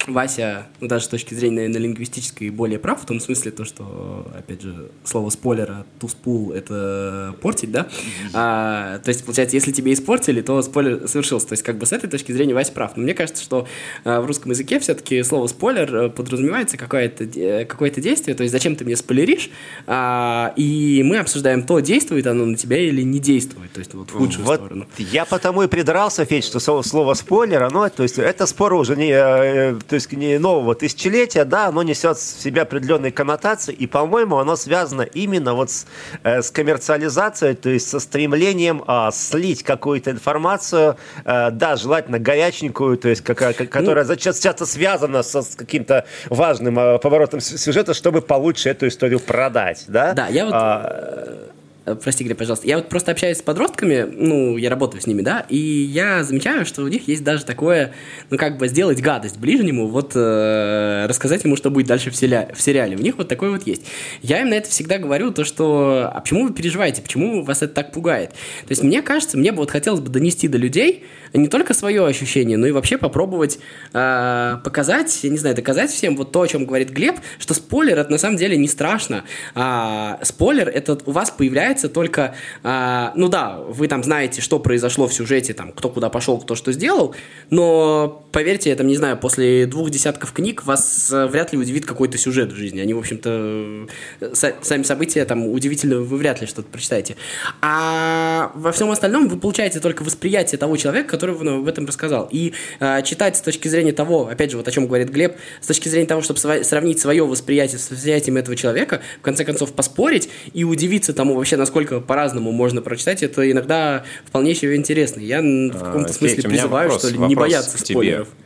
Вася, 0.08 0.68
ну, 0.80 0.88
даже 0.88 1.06
с 1.06 1.08
точки 1.08 1.34
зрения, 1.34 1.58
наверное, 1.58 1.82
лингвистической, 1.82 2.50
более 2.50 2.80
прав, 2.80 3.02
в 3.02 3.06
том 3.06 3.20
смысле, 3.20 3.52
то, 3.52 3.66
что, 3.66 4.32
опять 4.38 4.62
же, 4.62 4.90
слово 5.04 5.30
спойлера, 5.30 5.86
spool— 6.00 6.54
это 6.56 7.36
портить, 7.42 7.72
да? 7.72 7.88
А, 8.34 9.00
то 9.00 9.10
есть, 9.10 9.24
получается, 9.24 9.56
если 9.56 9.72
тебе 9.72 9.94
испортили, 9.94 10.42
то 10.42 10.62
спойлер 10.62 11.08
совершился. 11.08 11.50
То 11.50 11.54
есть, 11.54 11.64
как 11.64 11.78
бы 11.78 11.86
с 11.86 11.92
этой 11.92 12.10
точки 12.10 12.32
зрения 12.32 12.54
Вася 12.54 12.72
прав. 12.72 12.96
Но 12.96 13.04
мне 13.04 13.14
кажется, 13.14 13.44
что 13.44 13.68
а, 14.04 14.22
в 14.22 14.26
русском 14.26 14.52
языке 14.52 14.80
все-таки 14.80 15.22
слово 15.24 15.48
спойлер 15.48 16.10
подразумевается 16.10 16.78
какое-то 16.78 17.26
э, 17.26 17.66
какое 17.66 17.90
действие, 17.90 18.36
то 18.36 18.44
есть, 18.44 18.52
зачем 18.52 18.76
ты 18.76 18.86
мне 18.86 18.96
спойлеришь, 18.96 19.50
а, 19.88 20.54
и 20.56 21.02
мы 21.04 21.18
обсуждаем 21.18 21.64
то, 21.64 21.80
действует 21.80 22.28
оно 22.28 22.46
на 22.46 22.56
тебя 22.56 22.78
или 22.78 23.02
не 23.02 23.20
действует, 23.20 23.72
то 23.74 23.80
есть, 23.80 23.94
вот 23.94 24.10
в 24.10 24.14
худшую 24.14 24.46
вот 24.46 24.56
сторону. 24.56 24.88
Я 24.98 25.26
потому 25.26 25.64
и 25.64 25.68
придрался, 25.68 26.26
Федь, 26.26 26.46
что 26.46 26.60
слово 26.60 27.14
спойлер, 27.14 27.64
оно, 27.64 27.90
то 27.90 28.04
есть, 28.04 28.18
это 28.18 28.46
спор 28.46 28.74
уже 28.74 28.96
не 28.96 29.12
э, 29.12 29.80
то 29.90 29.96
есть 29.96 30.12
нового 30.12 30.76
тысячелетия, 30.76 31.46
да, 31.46 31.68
оно 31.68 31.84
несет 31.84 32.18
в 32.18 32.22
себе 32.22 32.62
определенные 32.62 33.12
коннотации, 33.12 33.74
и, 33.74 33.88
по-моему, 33.88 34.38
оно 34.38 34.56
связано 34.56 35.02
именно 35.02 35.54
вот 35.54 35.72
с, 35.72 35.86
э, 36.24 36.42
с 36.42 36.52
коммерциализацией, 36.52 37.56
то 37.56 37.70
есть 37.70 37.90
со 37.90 38.00
стремлением 38.00 38.84
э, 38.88 39.10
слить 39.12 39.64
какую-то 39.64 40.12
информацию, 40.12 40.98
э, 41.26 41.52
да, 41.52 41.76
желательно 41.76 42.20
горяченькую, 42.20 42.98
то 42.98 43.10
есть 43.10 43.22
какая, 43.22 43.54
которая 43.54 44.06
ну, 44.06 44.16
часто 44.16 44.66
связана 44.66 45.24
со, 45.24 45.42
с 45.42 45.56
каким-то 45.56 46.06
важным 46.30 46.78
э, 46.80 47.00
поворотом 47.00 47.42
сюжета, 47.42 47.94
чтобы 47.94 48.22
получше 48.22 48.70
эту 48.70 48.88
историю 48.88 49.20
продать, 49.20 49.86
да? 49.88 50.14
Да, 50.14 50.28
я 50.28 50.46
вот... 50.46 50.54
А, 50.56 51.00
Э, 51.00 51.48
прости, 51.96 52.24
Глеб, 52.24 52.38
пожалуйста. 52.38 52.68
Я 52.68 52.78
вот 52.78 52.90
просто 52.90 53.12
общаюсь 53.12 53.38
с 53.38 53.42
подростками, 53.42 54.08
ну, 54.16 54.58
я 54.58 54.70
работаю 54.70 55.02
с 55.02 55.08
ними, 55.08 55.22
да, 55.22 55.46
и 55.50 55.58
я 55.58 56.24
замечаю, 56.24 56.66
что 56.66 56.84
у 56.84 56.88
них 56.88 57.08
есть 57.08 57.24
даже 57.24 57.46
такое, 57.46 57.94
ну, 58.30 58.38
как 58.38 58.58
бы 58.58 58.68
сделать 58.68 59.02
гадость 59.02 59.38
ближнему, 59.38 59.88
вот 59.88 60.14
э, 60.16 61.06
рассказать 61.08 61.44
ему, 61.44 61.56
что 61.56 61.70
будет 61.70 61.88
дальше 61.88 62.12
в, 62.12 62.14
селя- 62.14 62.54
в 62.54 62.62
сериале. 62.62 62.96
У 62.96 63.00
них 63.00 63.18
вот 63.18 63.28
такое 63.28 63.52
вот 63.52 63.66
есть. 63.68 63.84
Я 64.22 64.42
им 64.42 64.50
на 64.50 64.56
это 64.56 64.70
всегда 64.70 64.98
говорю, 64.98 65.32
то, 65.32 65.44
что, 65.44 66.10
а 66.14 66.20
почему 66.22 66.48
вы 66.48 66.54
переживаете, 66.54 67.02
почему 67.02 67.44
вас 67.44 67.62
это 67.62 67.74
так 67.74 67.92
пугает? 67.92 68.32
То 68.32 68.72
есть 68.72 68.84
мне 68.84 69.02
кажется, 69.02 69.38
мне 69.38 69.52
бы 69.52 69.60
вот 69.60 69.72
хотелось 69.72 70.02
бы 70.02 70.10
донести 70.10 70.48
до 70.48 70.58
людей 70.58 71.06
не 71.34 71.48
только 71.48 71.74
свое 71.74 72.06
ощущение, 72.06 72.58
но 72.58 72.68
и 72.68 72.72
вообще 72.72 72.98
попробовать 72.98 73.60
э, 73.94 74.58
показать, 74.64 75.24
я 75.24 75.30
не 75.30 75.38
знаю, 75.38 75.56
доказать 75.56 75.92
всем 75.92 76.16
вот 76.16 76.32
то, 76.32 76.42
о 76.42 76.48
чем 76.48 76.66
говорит 76.66 76.90
Глеб, 76.90 77.18
что 77.38 77.54
спойлер 77.54 78.00
это 78.00 78.12
на 78.12 78.18
самом 78.18 78.38
деле 78.38 78.58
не 78.58 78.68
страшно. 78.68 79.24
А, 79.56 80.20
спойлер 80.24 80.68
это 80.70 80.98
у 81.06 81.12
вас 81.12 81.32
появляется 81.32 81.79
воспринимается 81.80 81.90
только, 81.90 82.36
а, 82.64 83.12
ну 83.16 83.30
да, 83.30 83.58
вы 83.58 83.88
там 83.88 84.04
знаете, 84.04 84.42
что 84.42 84.60
произошло 84.60 85.08
в 85.08 85.14
сюжете, 85.14 85.54
там, 85.54 85.72
кто 85.72 85.90
куда 85.90 86.10
пошел, 86.10 86.40
кто 86.40 86.56
что 86.56 86.72
сделал, 86.72 87.16
но 87.50 88.26
поверьте, 88.32 88.70
я 88.70 88.76
там, 88.76 88.88
не 88.88 88.98
знаю, 88.98 89.18
после 89.18 89.66
двух 89.66 89.90
десятков 89.90 90.32
книг 90.32 90.66
вас 90.66 91.12
э, 91.12 91.28
вряд 91.28 91.54
ли 91.54 91.60
удивит 91.60 91.86
какой-то 91.86 92.18
сюжет 92.18 92.52
в 92.52 92.56
жизни. 92.56 92.80
Они, 92.80 92.94
в 92.94 93.00
общем-то, 93.00 93.88
э, 94.22 94.34
сами 94.62 94.84
события 94.84 95.26
там 95.26 95.48
удивительно, 95.48 96.00
вы 96.00 96.18
вряд 96.18 96.42
ли 96.42 96.48
что-то 96.48 96.70
прочитаете. 96.70 97.16
А 97.62 98.52
во 98.56 98.72
всем 98.72 98.92
остальном 98.92 99.28
вы 99.28 99.38
получаете 99.38 99.80
только 99.80 100.04
восприятие 100.04 100.58
того 100.58 100.78
человека, 100.78 101.10
который 101.10 101.36
в 101.36 101.68
этом 101.68 101.86
рассказал. 101.86 102.28
И 102.32 102.54
э, 102.80 103.02
читать 103.04 103.38
с 103.38 103.42
точки 103.42 103.68
зрения 103.68 103.94
того, 103.94 104.28
опять 104.28 104.52
же, 104.52 104.58
вот 104.58 104.68
о 104.68 104.72
чем 104.72 104.88
говорит 104.88 105.10
Глеб, 105.10 105.36
с 105.62 105.68
точки 105.68 105.90
зрения 105.90 106.08
того, 106.08 106.22
чтобы 106.22 106.40
сравнить 106.40 107.00
свое 107.00 107.26
восприятие 107.26 107.80
с 107.80 107.90
восприятием 107.92 108.38
этого 108.38 108.56
человека, 108.56 109.02
в 109.20 109.22
конце 109.22 109.46
концов 109.46 109.74
поспорить 109.74 110.30
и 110.54 110.64
удивиться 110.64 111.14
тому 111.14 111.36
вообще, 111.36 111.58
насколько 111.60 112.00
по-разному 112.00 112.52
можно 112.52 112.82
прочитать, 112.82 113.22
это 113.22 113.50
иногда 113.50 114.04
вполне 114.26 114.56
себе 114.56 114.76
интересно. 114.76 115.20
Я 115.20 115.42
в 115.42 115.44
а, 115.44 115.86
каком-то 115.86 116.14
смысле 116.14 116.38
Федь, 116.38 116.46
призываю, 116.46 116.90
вопрос, 116.90 117.08
что 117.08 117.14
ли, 117.14 117.20
не 117.28 117.36
бояться 117.36 117.78
спойлеров. 117.78 118.28
Тебе. 118.28 118.38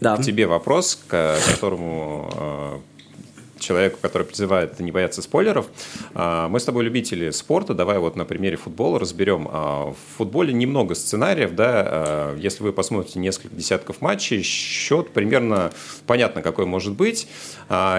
Да. 0.00 0.16
К 0.16 0.22
тебе 0.22 0.46
вопрос, 0.46 0.98
к 1.06 1.36
которому 1.46 2.30
а, 2.34 2.80
человеку, 3.60 3.98
который 4.00 4.24
призывает 4.26 4.78
не 4.80 4.92
бояться 4.92 5.22
спойлеров. 5.22 5.66
А, 6.14 6.48
мы 6.48 6.60
с 6.60 6.64
тобой 6.64 6.84
любители 6.84 7.30
спорта, 7.30 7.74
давай 7.74 7.98
вот 7.98 8.16
на 8.16 8.24
примере 8.24 8.56
футбола 8.56 8.98
разберем. 8.98 9.48
А, 9.50 9.92
в 9.92 9.96
футболе 10.16 10.52
немного 10.52 10.94
сценариев, 10.94 11.54
да, 11.54 11.84
а, 11.86 12.36
если 12.36 12.62
вы 12.62 12.72
посмотрите 12.72 13.18
несколько 13.18 13.54
десятков 13.54 14.00
матчей, 14.00 14.42
счет 14.42 15.10
примерно 15.10 15.70
понятно, 16.06 16.42
какой 16.42 16.66
может 16.66 16.94
быть. 16.94 17.28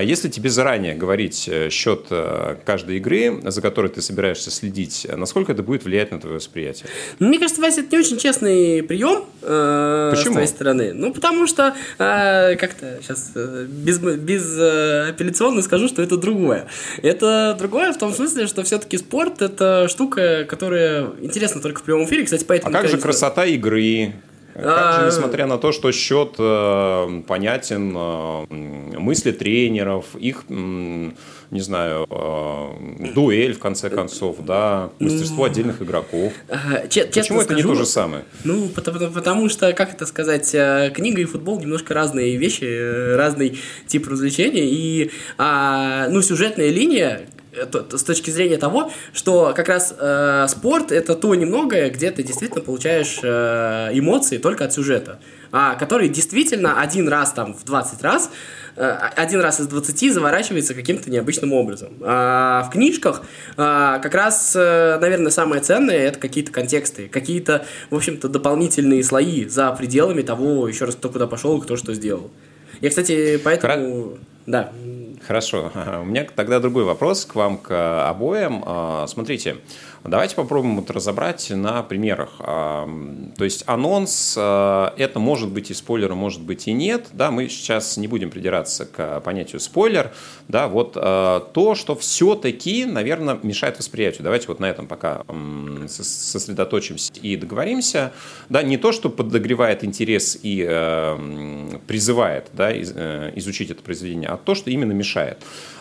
Если 0.02 0.30
тебе 0.30 0.50
заранее 0.50 0.96
говорить 0.96 1.48
э, 1.48 1.70
счет 1.70 2.08
э, 2.10 2.58
каждой 2.66 2.98
игры, 2.98 3.40
за 3.44 3.62
которой 3.62 3.88
ты 3.88 4.02
собираешься 4.02 4.52
следить, 4.52 5.08
насколько 5.16 5.52
это 5.52 5.64
будет 5.64 5.86
влиять 5.86 6.12
на 6.12 6.20
твое 6.20 6.36
восприятие? 6.36 6.90
Мне 7.20 7.40
кажется, 7.40 7.62
Вася, 7.62 7.82
это 7.82 7.96
не 7.96 8.00
очень 8.00 8.18
честный 8.18 8.84
прием 8.84 9.26
э, 9.42 10.12
Почему? 10.14 10.32
с 10.32 10.34
твоей 10.34 10.48
стороны. 10.48 10.94
Ну, 10.94 11.14
потому 11.14 11.48
что 11.48 11.76
э, 11.98 12.56
как-то 12.56 13.00
сейчас 13.02 13.32
э, 13.36 13.66
без, 13.70 14.00
без 14.00 14.58
э, 14.58 15.10
апелляционного 15.10 15.51
традиционно 15.52 15.62
скажу, 15.62 15.88
что 15.88 16.02
это 16.02 16.18
другое. 16.18 16.68
Это 17.02 17.56
другое 17.58 17.94
в 17.94 17.98
том 17.98 18.14
смысле, 18.14 18.48
что 18.48 18.64
все-таки 18.64 18.98
спорт 18.98 19.42
это 19.42 19.88
штука, 19.88 20.46
которая 20.48 21.12
интересна 21.22 21.62
только 21.62 21.80
в 21.80 21.84
прямом 21.84 22.06
эфире. 22.06 22.24
Кстати, 22.26 22.46
поэтому... 22.46 22.76
А 22.76 22.82
как 22.82 22.90
же 22.90 22.98
красота 22.98 23.46
игры? 23.46 24.14
Как 24.54 24.94
же, 24.94 25.02
а, 25.02 25.08
несмотря 25.08 25.46
на 25.46 25.58
то, 25.58 25.72
что 25.72 25.92
счет 25.92 26.36
э, 26.38 27.22
понятен, 27.28 27.94
э, 27.96 28.98
мысли 29.00 29.32
тренеров, 29.32 30.16
их, 30.16 30.46
не 30.50 31.62
знаю, 31.62 32.06
э, 32.10 33.14
дуэль, 33.14 33.54
в 33.54 33.60
конце 33.60 33.90
концов, 33.90 34.38
да, 34.46 34.90
мастерство 35.00 35.46
отдельных 35.46 35.82
игроков. 35.82 36.34
Почему 36.48 37.42
это 37.42 37.56
не 37.56 37.64
то 37.64 37.76
же 37.76 37.86
самое? 37.86 38.26
Ну, 38.44 38.68
потому, 38.70 39.12
потому 39.12 39.50
что, 39.50 39.74
как 39.74 39.94
это 39.94 40.06
сказать, 40.06 40.52
книга 40.94 41.22
и 41.22 41.26
футбол 41.26 41.60
немножко 41.60 41.94
разные 41.94 42.38
вещи, 42.38 43.16
разный 43.16 43.60
тип 43.88 44.08
развлечения. 44.08 44.66
И, 44.66 45.12
а, 45.38 46.08
ну, 46.10 46.22
сюжетная 46.22 46.70
линия, 46.70 47.22
с 47.54 48.04
точки 48.04 48.30
зрения 48.30 48.58
того, 48.58 48.92
что 49.14 49.54
как 49.56 49.68
раз 49.68 49.94
э, 49.98 50.46
спорт 50.48 50.92
это 50.92 51.16
то 51.16 51.36
немногое, 51.36 51.90
где 51.90 52.12
ты 52.12 52.24
действительно 52.24 52.62
получаешь 52.62 53.20
э, 53.22 53.90
эмоции 53.94 54.38
только 54.38 54.66
от 54.66 54.74
сюжета, 54.74 55.20
а, 55.52 55.76
который 55.76 56.08
действительно 56.08 56.80
один 56.80 57.10
раз 57.10 57.34
там 57.34 57.54
в 57.54 57.66
20 57.66 58.02
раз, 58.02 58.32
э, 58.78 58.90
один 59.16 59.42
раз 59.42 59.60
из 59.60 59.68
20 59.68 60.14
заворачивается 60.14 60.74
каким-то 60.74 61.12
необычным 61.12 61.52
образом. 61.52 61.90
А 62.02 62.64
в 62.64 62.72
книжках 62.72 63.22
э, 63.22 63.56
как 63.58 64.14
раз, 64.14 64.54
э, 64.56 64.98
наверное, 65.02 65.32
самое 65.32 65.62
ценное 65.62 65.98
это 65.98 66.20
какие-то 66.20 66.52
контексты, 66.52 67.10
какие-то, 67.10 67.66
в 67.90 67.96
общем-то, 67.96 68.30
дополнительные 68.30 69.04
слои 69.04 69.46
за 69.46 69.72
пределами 69.72 70.22
того, 70.22 70.70
еще 70.70 70.86
раз, 70.86 70.96
кто 70.96 71.10
куда 71.10 71.28
пошел 71.28 71.58
и 71.58 71.62
кто 71.62 71.76
что 71.76 71.94
сделал. 71.94 72.32
Я, 72.80 72.90
кстати, 72.90 73.40
поэтому... 73.44 74.04
Кра... 74.04 74.20
Да. 74.48 74.72
Хорошо. 75.28 75.72
У 76.02 76.06
меня 76.06 76.26
тогда 76.36 76.60
другой 76.60 76.84
вопрос 76.84 77.26
к 77.26 77.36
вам, 77.36 77.58
к 77.58 78.10
обоим. 78.10 78.64
А, 78.66 79.06
смотрите, 79.08 79.58
Давайте 80.04 80.36
попробуем 80.36 80.78
вот 80.78 80.90
разобрать 80.90 81.52
на 81.52 81.84
примерах. 81.84 82.38
То 82.40 83.44
есть 83.44 83.64
анонс, 83.68 84.36
а, 84.38 84.94
это 84.98 85.20
может 85.20 85.50
быть 85.50 85.70
и 85.70 85.76
спойлер, 85.76 86.16
может 86.16 86.42
быть 86.42 86.68
и 86.68 86.74
нет. 86.74 87.08
Да, 87.14 87.30
мы 87.30 87.48
сейчас 87.50 87.98
не 87.98 88.08
будем 88.08 88.32
придираться 88.32 88.86
к 88.86 89.20
понятию 89.22 89.60
спойлер. 89.60 90.12
Да, 90.48 90.68
вот 90.68 90.94
а, 90.96 91.40
то, 91.40 91.76
что 91.76 91.96
все-таки, 91.96 92.86
наверное, 92.86 93.38
мешает 93.44 93.78
восприятию. 93.78 94.24
Давайте 94.24 94.48
вот 94.48 94.60
на 94.60 94.66
этом 94.70 94.88
пока 94.88 95.24
сосредоточимся 95.88 97.14
и 97.22 97.36
договоримся. 97.36 98.12
Да, 98.50 98.64
не 98.64 98.78
то, 98.78 98.92
что 98.92 99.10
подогревает 99.10 99.84
интерес 99.84 100.38
и 100.42 100.62
призывает 101.88 102.50
да, 102.54 102.72
э, 102.72 103.32
изучить 103.36 103.70
это 103.70 103.82
произведение, 103.84 104.30
а 104.30 104.38
то, 104.38 104.56
что 104.56 104.70
именно 104.72 104.94
мешает. 104.94 105.38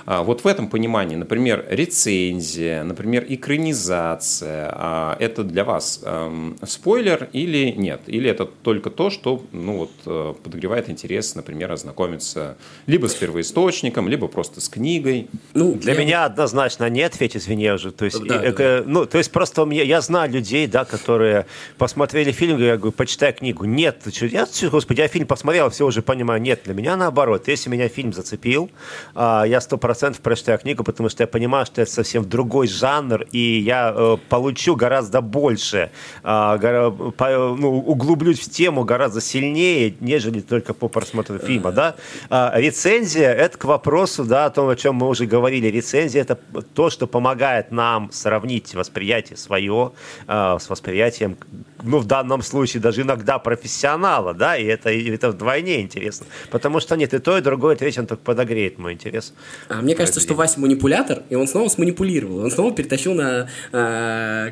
А, 0.06 0.22
вот 0.22 0.42
в 0.42 0.46
этом 0.46 0.68
понимании, 0.68 1.16
например, 1.16 1.64
рецензия, 1.68 2.83
например, 2.83 3.24
экранизация, 3.28 4.10
а, 4.42 5.16
это 5.18 5.44
для 5.44 5.64
вас 5.64 6.01
эм, 6.05 6.57
спойлер 6.64 7.29
или 7.33 7.73
нет? 7.77 8.03
Или 8.07 8.31
это 8.31 8.46
только 8.46 8.90
то, 8.90 9.11
что 9.11 9.44
ну, 9.53 9.79
вот, 9.79 9.90
э, 10.07 10.35
подогревает 10.42 10.88
интерес, 10.88 11.35
например, 11.35 11.73
ознакомиться 11.73 12.57
либо 12.87 13.07
с 13.07 13.14
первоисточником, 13.14 14.09
либо 14.09 14.29
просто 14.29 14.61
с 14.61 14.68
книгой? 14.68 15.29
Ну, 15.55 15.75
для 15.75 15.94
я... 15.94 16.01
меня 16.01 16.25
однозначно 16.25 16.88
нет, 16.88 17.14
Федь, 17.14 17.37
извини 17.37 17.70
уже. 17.70 17.90
То 17.92 18.05
есть, 18.05 18.23
да, 18.25 18.44
и, 18.44 18.53
да. 18.53 18.83
Ну, 18.87 19.07
то 19.07 19.18
есть 19.18 19.31
просто 19.31 19.68
я, 19.70 19.83
я 19.83 20.01
знаю 20.01 20.31
людей, 20.31 20.66
да, 20.66 20.85
которые 20.85 21.46
посмотрели 21.79 22.33
фильм, 22.33 22.59
я 22.59 22.77
говорю, 22.77 22.92
почитай 22.92 23.33
книгу. 23.33 23.64
Нет, 23.64 24.07
я, 24.20 24.46
господи, 24.70 25.01
я 25.01 25.09
фильм 25.09 25.27
посмотрел, 25.27 25.70
все 25.70 25.87
уже 25.87 26.03
понимаю. 26.03 26.40
Нет, 26.40 26.62
для 26.64 26.75
меня 26.75 26.96
наоборот. 26.96 27.49
Если 27.49 27.70
меня 27.70 27.88
фильм 27.88 28.12
зацепил, 28.12 28.70
а, 29.14 29.44
я 29.44 29.61
сто 29.61 29.79
процентов 29.79 30.23
прочитаю 30.23 30.59
книгу, 30.59 30.85
потому 30.85 31.09
что 31.09 31.23
я 31.23 31.27
понимаю, 31.27 31.66
что 31.66 31.83
это 31.83 31.90
совсем 31.90 32.29
другой 32.29 32.66
жанр, 32.68 33.27
и 33.33 33.61
я 33.61 33.94
э, 34.00 34.16
получу 34.28 34.76
гораздо 34.76 35.20
больше, 35.20 35.90
э, 36.22 36.58
гора, 36.58 36.90
по, 36.90 37.28
ну, 37.56 37.78
углублюсь 37.78 38.40
в 38.40 38.50
тему 38.50 38.84
гораздо 38.84 39.20
сильнее, 39.20 39.94
нежели 40.00 40.40
только 40.40 40.74
по 40.74 40.88
просмотру 40.88 41.38
фильма, 41.38 41.72
да. 41.72 41.94
А, 42.28 42.52
рецензия– 42.56 43.32
это 43.44 43.58
к 43.58 43.64
вопросу, 43.64 44.24
да, 44.24 44.46
о 44.46 44.50
том, 44.50 44.68
о 44.68 44.76
чем 44.76 44.96
мы 44.96 45.08
уже 45.08 45.26
говорили. 45.26 45.68
Рецензия– 45.68 46.22
это 46.22 46.38
то, 46.74 46.90
что 46.90 47.06
помогает 47.06 47.70
нам 47.70 48.10
сравнить 48.12 48.74
восприятие 48.74 49.36
свое 49.36 49.92
э, 50.26 50.56
с 50.60 50.68
восприятием, 50.70 51.36
ну, 51.82 51.98
в 51.98 52.06
данном 52.06 52.42
случае 52.42 52.82
даже 52.82 53.02
иногда 53.02 53.38
профессионала, 53.38 54.34
да, 54.34 54.56
и 54.56 54.64
это, 54.64 54.90
и 54.90 55.10
это 55.10 55.30
вдвойне 55.30 55.80
интересно, 55.80 56.26
потому 56.50 56.80
что 56.80 56.96
нет, 56.96 57.14
и 57.14 57.18
то, 57.18 57.38
и 57.38 57.40
другое, 57.40 57.74
и 57.74 57.78
третье, 57.78 58.00
он 58.00 58.06
только 58.06 58.22
подогреет 58.22 58.78
мой 58.78 58.92
интерес. 58.92 59.32
А 59.68 59.80
мне 59.82 59.94
кажется, 59.94 60.20
что 60.20 60.34
Вася 60.34 60.60
манипулятор, 60.60 61.22
и 61.30 61.34
он 61.34 61.46
снова 61.46 61.68
сманипулировал. 61.68 62.38
Он 62.38 62.50
снова 62.50 62.72
перетащил 62.72 63.14
на, 63.14 63.48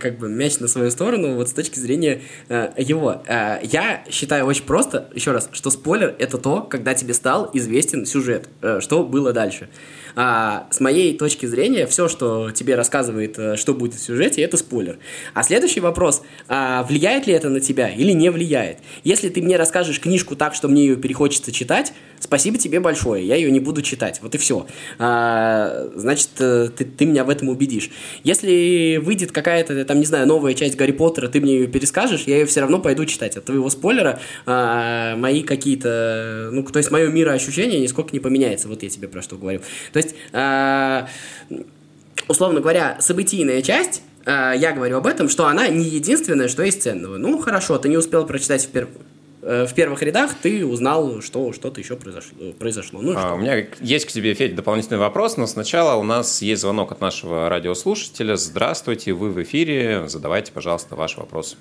как 0.00 0.18
бы, 0.18 0.28
мяч 0.28 0.58
на 0.58 0.68
свою 0.68 0.90
сторону 0.90 1.34
вот 1.34 1.48
с 1.48 1.52
точки 1.52 1.78
зрения 1.78 2.20
э, 2.48 2.70
его. 2.76 3.22
Э, 3.26 3.58
я 3.62 4.04
считаю 4.10 4.46
очень 4.46 4.64
просто, 4.64 5.10
еще 5.14 5.32
раз, 5.32 5.48
что 5.52 5.70
спойлер— 5.70 6.14
это 6.18 6.38
то, 6.38 6.62
когда 6.62 6.94
тебе 6.94 7.14
стал 7.14 7.50
известен 7.52 8.06
сюжет, 8.06 8.48
э, 8.62 8.80
что 8.80 9.04
было 9.04 9.32
дальше. 9.32 9.68
А, 10.20 10.66
с 10.72 10.80
моей 10.80 11.16
точки 11.16 11.46
зрения, 11.46 11.86
все, 11.86 12.08
что 12.08 12.50
тебе 12.50 12.74
рассказывает, 12.74 13.38
э, 13.38 13.54
что 13.54 13.72
будет 13.72 13.94
в 13.94 14.00
сюжете, 14.00 14.42
это 14.42 14.56
спойлер. 14.56 14.98
А 15.32 15.44
следующий 15.44 15.78
вопрос, 15.78 16.22
а, 16.48 16.82
влияет 16.82 17.28
ли 17.28 17.34
это 17.34 17.48
на 17.48 17.60
тебя 17.60 17.88
или 17.88 18.10
не 18.10 18.32
влияет? 18.32 18.78
Если 19.04 19.28
ты 19.28 19.40
мне 19.40 19.56
расскажешь 19.56 20.00
книжку 20.00 20.34
так, 20.34 20.56
что 20.56 20.66
мне 20.66 20.82
ее 20.82 20.96
перехочется 20.96 21.52
читать, 21.52 21.92
спасибо 22.18 22.58
тебе 22.58 22.80
большое, 22.80 23.24
я 23.24 23.36
ее 23.36 23.52
не 23.52 23.60
буду 23.60 23.80
читать. 23.80 24.18
Вот 24.20 24.34
и 24.34 24.38
все. 24.38 24.66
А, 24.98 25.88
значит, 25.94 26.30
э, 26.40 26.70
ты, 26.76 26.84
ты 26.84 27.06
меня 27.06 27.22
в 27.22 27.30
этом 27.30 27.48
убедишь. 27.48 27.90
Если 28.24 28.96
выйдет 28.96 29.30
какая-то, 29.30 29.84
там, 29.84 30.00
не 30.00 30.06
знаю, 30.06 30.26
новая 30.26 30.54
часть 30.54 30.76
Гарри 30.76 30.92
Поттера, 30.92 31.28
ты 31.28 31.40
мне 31.40 31.60
ее 31.60 31.66
перескажешь, 31.68 32.24
я 32.26 32.38
ее 32.38 32.46
все 32.46 32.60
равно 32.60 32.80
пойду 32.80 33.04
читать. 33.06 33.36
От 33.36 33.44
твоего 33.44 33.70
спойлера 33.70 34.20
а, 34.46 35.14
мои 35.16 35.44
какие-то, 35.44 36.50
ну, 36.52 36.64
то 36.64 36.78
есть 36.78 36.90
мое 36.90 37.08
мироощущение 37.08 37.78
нисколько 37.78 38.10
не 38.12 38.18
поменяется. 38.18 38.66
Вот 38.66 38.82
я 38.82 38.88
тебе 38.88 39.06
про 39.06 39.22
что 39.22 39.36
говорю. 39.36 39.60
То 39.92 39.98
есть 39.98 40.07
есть, 40.08 40.14
э, 40.32 41.06
условно 42.28 42.60
говоря, 42.60 42.96
событийная 43.00 43.62
часть, 43.62 44.02
э, 44.26 44.54
я 44.56 44.72
говорю 44.72 44.98
об 44.98 45.06
этом, 45.06 45.28
что 45.28 45.46
она 45.46 45.68
не 45.68 45.84
единственное, 45.84 46.48
что 46.48 46.62
есть 46.62 46.82
ценного. 46.82 47.16
Ну, 47.16 47.38
хорошо, 47.38 47.78
ты 47.78 47.88
не 47.88 47.96
успел 47.96 48.26
прочитать 48.26 48.64
в 48.64 48.68
первом 48.68 48.92
э, 49.42 49.66
в 49.66 49.74
первых 49.74 50.02
рядах 50.02 50.34
ты 50.42 50.66
узнал, 50.66 51.22
что 51.22 51.52
что-то 51.52 51.80
еще 51.80 51.96
произошло. 51.96 52.52
произошло. 52.58 53.00
Ну, 53.00 53.14
а, 53.16 53.34
у 53.34 53.38
меня 53.38 53.66
есть 53.80 54.06
к 54.06 54.10
тебе, 54.10 54.34
Федь, 54.34 54.54
дополнительный 54.54 54.98
вопрос, 54.98 55.36
но 55.36 55.46
сначала 55.46 55.94
у 55.98 56.02
нас 56.02 56.42
есть 56.42 56.62
звонок 56.62 56.92
от 56.92 57.00
нашего 57.00 57.48
радиослушателя. 57.48 58.36
Здравствуйте, 58.36 59.12
вы 59.12 59.30
в 59.30 59.40
эфире. 59.42 60.08
Задавайте, 60.08 60.52
пожалуйста, 60.52 60.96
ваш 60.96 61.16
вопрос. 61.16 61.56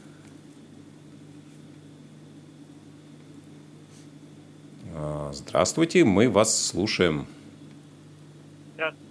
А, 4.95 5.31
здравствуйте, 5.31 6.03
мы 6.03 6.29
вас 6.29 6.67
слушаем. 6.69 7.27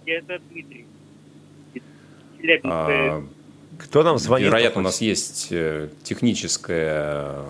Здравствуйте, 0.07 0.21
это 0.23 0.39
Дмитрий. 0.49 0.85
А, 2.63 3.23
Кто 3.77 4.03
нам 4.03 4.17
звонит? 4.17 4.47
Вероятно, 4.47 4.79
у 4.79 4.83
нас 4.83 5.01
есть 5.01 5.47
э, 5.51 5.89
техническая 6.03 7.43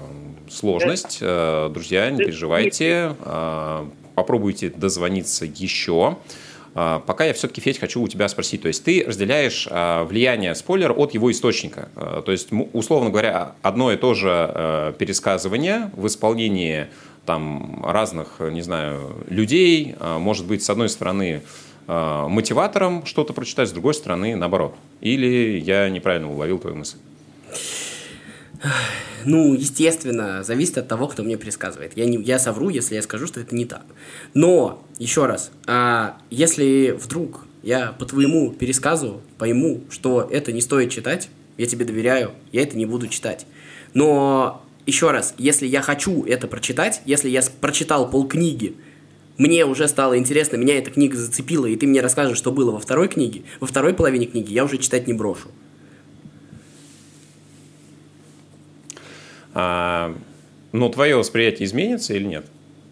сложность. 0.50 1.20
Э, 1.22 1.70
друзья, 1.72 2.10
не 2.10 2.18
переживайте. 2.18 3.16
Э, 3.20 3.86
попробуйте 4.16 4.70
дозвониться 4.70 5.46
еще. 5.46 6.18
Пока 6.74 7.26
я 7.26 7.34
все-таки, 7.34 7.60
Федь, 7.60 7.80
хочу 7.80 8.02
у 8.04 8.08
тебя 8.08 8.28
спросить. 8.28 8.62
То 8.62 8.68
есть 8.68 8.84
ты 8.84 9.04
разделяешь 9.04 9.66
влияние 9.66 10.54
спойлера 10.54 10.94
от 10.94 11.12
его 11.16 11.32
источника. 11.32 11.90
То 11.96 12.32
есть, 12.32 12.50
условно 12.74 13.10
говоря, 13.10 13.56
одно 13.64 13.92
и 13.92 13.98
то 13.98 14.14
же 14.14 14.94
пересказывание 15.00 15.90
в 15.96 16.06
исполнении 16.06 16.86
там 17.26 17.84
разных, 17.84 18.40
не 18.40 18.62
знаю, 18.62 19.26
людей, 19.28 19.96
может 20.00 20.46
быть, 20.46 20.64
с 20.64 20.70
одной 20.70 20.90
стороны, 20.90 21.42
Э, 21.42 21.42
мотиватором 21.88 23.06
что-то 23.06 23.34
прочитать, 23.34 23.70
с 23.70 23.72
другой 23.72 23.94
стороны, 23.94 24.36
наоборот. 24.36 24.76
Или 25.02 25.60
я 25.60 25.90
неправильно 25.90 26.30
уловил 26.30 26.60
твою 26.60 26.76
мысль? 26.76 26.98
Ну, 29.26 29.54
естественно, 29.54 30.44
зависит 30.44 30.78
от 30.78 30.88
того, 30.88 31.08
кто 31.08 31.24
мне 31.24 31.38
пересказывает. 31.38 31.98
Я, 31.98 32.06
не, 32.06 32.18
я 32.18 32.40
совру, 32.40 32.70
если 32.70 32.96
я 32.96 33.02
скажу, 33.02 33.28
что 33.28 33.40
это 33.40 33.56
не 33.56 33.66
так. 33.66 33.84
Но, 34.34 34.84
еще 35.00 35.26
раз, 35.26 35.52
а 35.66 36.18
если 36.30 36.92
вдруг 36.92 37.46
я 37.64 37.94
по 38.00 38.06
твоему 38.06 38.52
пересказу 38.52 39.22
пойму, 39.38 39.82
что 39.90 40.28
это 40.32 40.52
не 40.52 40.62
стоит 40.62 40.92
читать, 40.92 41.30
я 41.58 41.66
тебе 41.66 41.86
доверяю, 41.86 42.32
я 42.52 42.62
это 42.62 42.78
не 42.78 42.86
буду 42.86 43.08
читать. 43.08 43.46
Но, 43.94 44.64
еще 44.86 45.12
раз, 45.12 45.34
если 45.38 45.68
я 45.68 45.82
хочу 45.82 46.24
это 46.24 46.48
прочитать, 46.48 47.02
если 47.06 47.30
я 47.30 47.42
прочитал 47.60 48.10
полкниги, 48.10 48.76
мне 49.38 49.66
уже 49.66 49.88
стало 49.88 50.18
интересно, 50.18 50.58
меня 50.58 50.78
эта 50.78 50.92
книга 50.92 51.16
зацепила, 51.16 51.66
и 51.66 51.76
ты 51.76 51.88
мне 51.88 52.02
расскажешь, 52.02 52.38
что 52.38 52.52
было 52.52 52.72
во 52.72 52.80
второй 52.80 53.08
книге, 53.08 53.44
во 53.60 53.68
второй 53.68 53.94
половине 53.94 54.26
книги, 54.26 54.52
я 54.54 54.64
уже 54.64 54.78
читать 54.78 55.08
не 55.08 55.14
брошу. 55.14 55.50
А, 59.54 60.16
но 60.72 60.90
твое 60.90 61.16
восприятие 61.16 61.66
изменится 61.66 62.14
или 62.14 62.26
нет? 62.26 62.46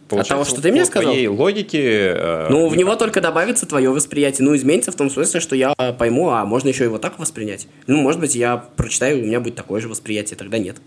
Получается, 0.08 0.34
От 0.34 0.40
того, 0.40 0.50
что 0.50 0.62
ты 0.62 0.72
мне 0.72 0.86
сказал? 0.86 1.12
твоей 1.12 1.28
логике... 1.28 2.14
Э, 2.16 2.48
ну, 2.50 2.68
в 2.68 2.78
него 2.78 2.96
только 2.96 3.22
добавится 3.22 3.66
твое 3.66 3.90
восприятие. 3.90 4.46
Ну, 4.46 4.56
изменится 4.56 4.92
в 4.92 4.96
том 4.96 5.10
смысле, 5.10 5.40
что 5.40 5.56
я 5.56 5.74
пойму, 5.74 6.30
а 6.30 6.46
можно 6.46 6.70
еще 6.70 6.84
его 6.84 7.00
так 7.00 7.18
воспринять. 7.18 7.68
Ну, 7.88 7.98
может 7.98 8.20
быть, 8.20 8.36
я 8.36 8.58
прочитаю, 8.58 9.20
у 9.20 9.26
меня 9.26 9.40
будет 9.40 9.56
такое 9.56 9.82
же 9.82 9.88
восприятие, 9.88 10.38
тогда 10.38 10.60
нет. 10.60 10.78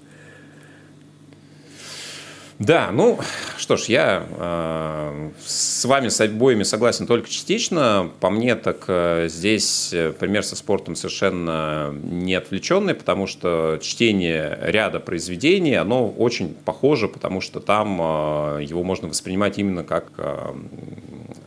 Да, 2.58 2.90
ну 2.92 3.20
что 3.56 3.76
ж, 3.76 3.84
я 3.84 4.26
э, 4.28 5.30
с 5.46 5.84
вами 5.84 6.08
с 6.08 6.20
обоими 6.20 6.64
согласен 6.64 7.06
только 7.06 7.28
частично. 7.30 8.10
По 8.18 8.30
мне, 8.30 8.56
так 8.56 8.84
э, 8.88 9.28
здесь 9.28 9.90
э, 9.92 10.12
пример 10.12 10.42
со 10.42 10.56
спортом 10.56 10.96
совершенно 10.96 11.94
не 12.02 12.34
отвлеченный, 12.34 12.94
потому 12.94 13.28
что 13.28 13.78
чтение 13.80 14.58
ряда 14.60 14.98
произведений, 14.98 15.74
оно 15.74 16.08
очень 16.08 16.52
похоже, 16.52 17.06
потому 17.06 17.40
что 17.40 17.60
там 17.60 18.00
э, 18.00 18.64
его 18.64 18.82
можно 18.82 19.06
воспринимать 19.06 19.56
именно 19.58 19.84
как 19.84 20.10
э, 20.18 20.52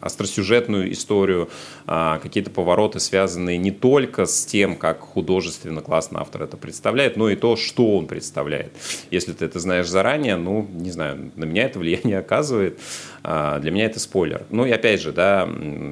остросюжетную 0.02 0.92
историю, 0.92 1.50
э, 1.88 2.20
какие-то 2.22 2.50
повороты, 2.50 3.00
связанные 3.00 3.58
не 3.58 3.72
только 3.72 4.26
с 4.26 4.46
тем, 4.46 4.76
как 4.76 5.02
художественно 5.02 5.82
классно 5.82 6.22
автор 6.22 6.44
это 6.44 6.58
представляет, 6.58 7.16
но 7.18 7.30
и 7.30 7.36
то, 7.36 7.56
что 7.56 7.98
он 7.98 8.08
представляет. 8.08 8.72
Если 9.12 9.34
ты 9.34 9.46
это 9.46 9.60
знаешь 9.60 9.88
заранее, 9.88 10.36
ну, 10.38 10.68
не 10.74 10.90
знаю, 10.90 11.02
знаю, 11.02 11.32
на 11.36 11.46
меня 11.46 11.64
это 11.64 11.80
влияние 11.80 12.20
оказывает. 12.20 12.80
А, 13.24 13.60
для 13.60 13.72
меня 13.72 13.86
это 13.86 14.00
спойлер. 14.00 14.46
Ну 14.50 14.66
и 14.66 14.72
опять 14.72 15.02
же, 15.02 15.12
да, 15.12 15.48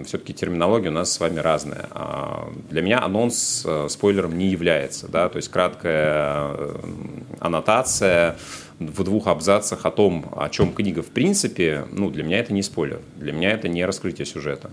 все-таки 0.05 0.33
терминология 0.33 0.89
у 0.89 0.93
нас 0.93 1.11
с 1.11 1.19
вами 1.19 1.39
разная. 1.39 1.87
А, 1.91 2.51
для 2.69 2.81
меня 2.81 2.99
анонс 2.99 3.63
э, 3.65 3.87
спойлером 3.89 4.37
не 4.37 4.47
является, 4.47 5.07
да, 5.07 5.29
то 5.29 5.37
есть 5.37 5.49
краткая 5.49 6.55
э, 6.57 6.75
аннотация 7.39 8.37
в 8.79 9.03
двух 9.03 9.27
абзацах 9.27 9.85
о 9.85 9.91
том, 9.91 10.25
о 10.35 10.49
чем 10.49 10.73
книга 10.73 11.01
в 11.01 11.07
принципе, 11.07 11.85
ну, 11.91 12.09
для 12.09 12.23
меня 12.23 12.39
это 12.39 12.53
не 12.53 12.63
спойлер, 12.63 13.01
для 13.17 13.33
меня 13.33 13.51
это 13.51 13.67
не 13.67 13.85
раскрытие 13.85 14.25
сюжета. 14.25 14.71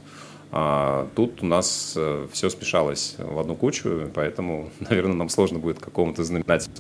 А 0.52 1.08
тут 1.16 1.42
у 1.42 1.46
нас 1.46 1.94
э, 1.96 2.28
все 2.32 2.48
смешалось 2.48 3.16
в 3.18 3.38
одну 3.38 3.56
кучу, 3.56 4.10
поэтому, 4.14 4.70
наверное, 4.80 5.16
нам 5.16 5.28
сложно 5.28 5.58
будет 5.58 5.78
к 5.80 5.84
какому-то 5.84 6.24
знаменателю 6.24 6.72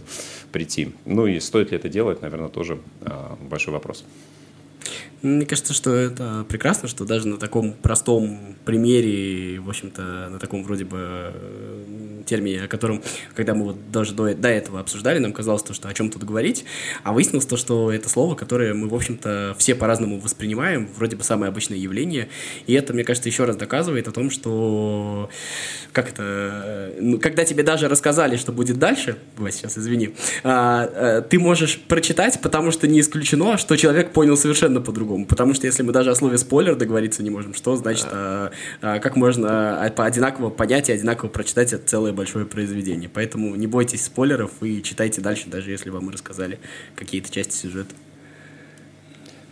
прийти. 0.52 0.94
Ну 1.04 1.26
и 1.26 1.40
стоит 1.40 1.72
ли 1.72 1.76
это 1.76 1.88
делать, 1.88 2.22
наверное, 2.22 2.48
тоже 2.48 2.78
а, 3.02 3.36
большой 3.40 3.74
вопрос. 3.74 4.04
Мне 5.22 5.46
кажется, 5.46 5.72
что 5.72 5.94
это 5.94 6.44
прекрасно, 6.48 6.88
что 6.88 7.04
даже 7.04 7.26
на 7.26 7.38
таком 7.38 7.72
простом 7.72 8.54
примере, 8.64 9.60
в 9.60 9.68
общем-то, 9.68 10.28
на 10.30 10.38
таком 10.38 10.62
вроде 10.62 10.84
бы 10.84 10.98
э, 11.00 12.22
термине, 12.26 12.64
о 12.64 12.68
котором, 12.68 13.02
когда 13.34 13.54
мы 13.54 13.64
вот 13.64 13.90
даже 13.90 14.12
до, 14.12 14.34
до 14.34 14.48
этого 14.48 14.78
обсуждали, 14.78 15.18
нам 15.18 15.32
казалось 15.32 15.62
то, 15.62 15.72
что 15.72 15.88
о 15.88 15.94
чем 15.94 16.10
тут 16.10 16.24
говорить, 16.24 16.66
а 17.02 17.12
выяснилось 17.12 17.46
то, 17.46 17.56
что 17.56 17.90
это 17.90 18.10
слово, 18.10 18.34
которое 18.34 18.74
мы, 18.74 18.88
в 18.88 18.94
общем-то, 18.94 19.56
все 19.58 19.74
по-разному 19.74 20.20
воспринимаем, 20.20 20.88
вроде 20.96 21.16
бы 21.16 21.24
самое 21.24 21.48
обычное 21.48 21.78
явление, 21.78 22.28
и 22.66 22.74
это, 22.74 22.92
мне 22.92 23.02
кажется, 23.02 23.28
еще 23.30 23.44
раз 23.44 23.56
доказывает 23.56 24.08
о 24.08 24.12
том, 24.12 24.30
что, 24.30 25.30
как 25.92 26.10
это, 26.10 26.22
э, 26.22 26.98
ну, 27.00 27.18
когда 27.18 27.44
тебе 27.44 27.62
даже 27.62 27.88
рассказали, 27.88 28.36
что 28.36 28.52
будет 28.52 28.78
дальше, 28.78 29.16
Вась, 29.38 29.56
сейчас 29.56 29.78
извини, 29.78 30.14
а, 30.44 30.90
а, 30.92 31.22
ты 31.22 31.38
можешь 31.38 31.78
прочитать, 31.78 32.38
потому 32.42 32.70
что 32.70 32.86
не 32.86 33.00
исключено, 33.00 33.56
что 33.56 33.76
человек 33.76 34.12
понял 34.12 34.36
совершенно 34.36 34.80
по-другому 34.82 35.05
по-другому. 35.06 35.26
Потому 35.26 35.54
что 35.54 35.66
если 35.66 35.82
мы 35.82 35.92
даже 35.92 36.10
о 36.10 36.14
слове 36.14 36.38
спойлер 36.38 36.76
договориться 36.76 37.22
не 37.22 37.30
можем, 37.30 37.54
что 37.54 37.76
значит, 37.76 38.06
а, 38.10 38.50
а, 38.82 38.98
как 38.98 39.16
можно 39.16 39.84
а, 39.84 39.90
по 39.90 40.04
одинаково 40.04 40.50
понять 40.50 40.88
и 40.88 40.92
одинаково 40.92 41.28
прочитать 41.28 41.72
это 41.72 41.86
целое 41.86 42.12
большое 42.12 42.44
произведение. 42.46 43.08
Поэтому 43.12 43.54
не 43.54 43.66
бойтесь 43.66 44.04
спойлеров 44.04 44.50
и 44.62 44.82
читайте 44.82 45.20
дальше, 45.20 45.48
даже 45.48 45.70
если 45.70 45.90
вам 45.90 46.10
рассказали 46.10 46.58
какие-то 46.94 47.30
части 47.32 47.54
сюжета. 47.54 47.94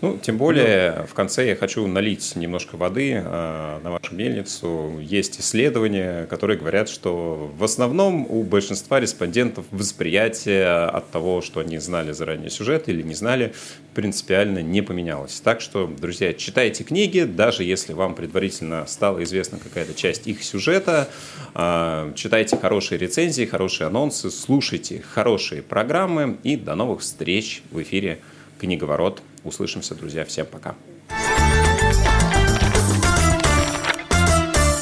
Ну, 0.05 0.19
тем 0.19 0.37
более, 0.37 0.95
ну. 0.99 1.07
в 1.07 1.15
конце 1.15 1.49
я 1.49 1.57
хочу 1.57 1.87
налить 1.87 2.37
немножко 2.37 2.77
воды 2.77 3.13
э, 3.13 3.81
на 3.83 3.91
вашу 3.91 4.15
мельницу. 4.15 4.99
Есть 5.01 5.41
исследования, 5.41 6.27
которые 6.27 6.59
говорят, 6.59 6.89
что 6.89 7.51
в 7.57 7.65
основном 7.65 8.27
у 8.29 8.43
большинства 8.43 9.01
респондентов 9.01 9.65
восприятие 9.71 10.67
от 10.67 11.11
того, 11.11 11.41
что 11.41 11.61
они 11.61 11.79
знали 11.79 12.13
заранее 12.13 12.51
сюжет 12.51 12.89
или 12.89 13.03
не 13.03 13.15
знали, 13.15 13.55
принципиально 13.95 14.61
не 14.61 14.83
поменялось. 14.83 15.41
Так 15.41 15.61
что, 15.61 15.87
друзья, 15.87 16.33
читайте 16.35 16.85
книги, 16.85 17.21
даже 17.21 17.65
если 17.65 17.93
вам 17.93 18.15
предварительно 18.15 18.87
стала 18.87 19.23
известна 19.25 19.59
какая-то 19.59 19.95
часть 19.95 20.27
их 20.27 20.43
сюжета, 20.43 21.09
э, 21.55 22.13
читайте 22.15 22.57
хорошие 22.57 22.99
рецензии, 22.99 23.45
хорошие 23.45 23.87
анонсы, 23.87 24.31
слушайте 24.31 25.03
хорошие 25.03 25.63
программы 25.63 26.37
и 26.43 26.57
до 26.57 26.75
новых 26.75 27.01
встреч 27.01 27.63
в 27.71 27.81
эфире 27.81 28.19
«Книговорот» 28.59 29.23
Услышимся, 29.45 29.95
друзья. 29.95 30.25
Всем 30.25 30.47
пока. 30.47 30.75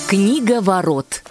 Книга 0.09 0.61
ворот. 0.61 1.23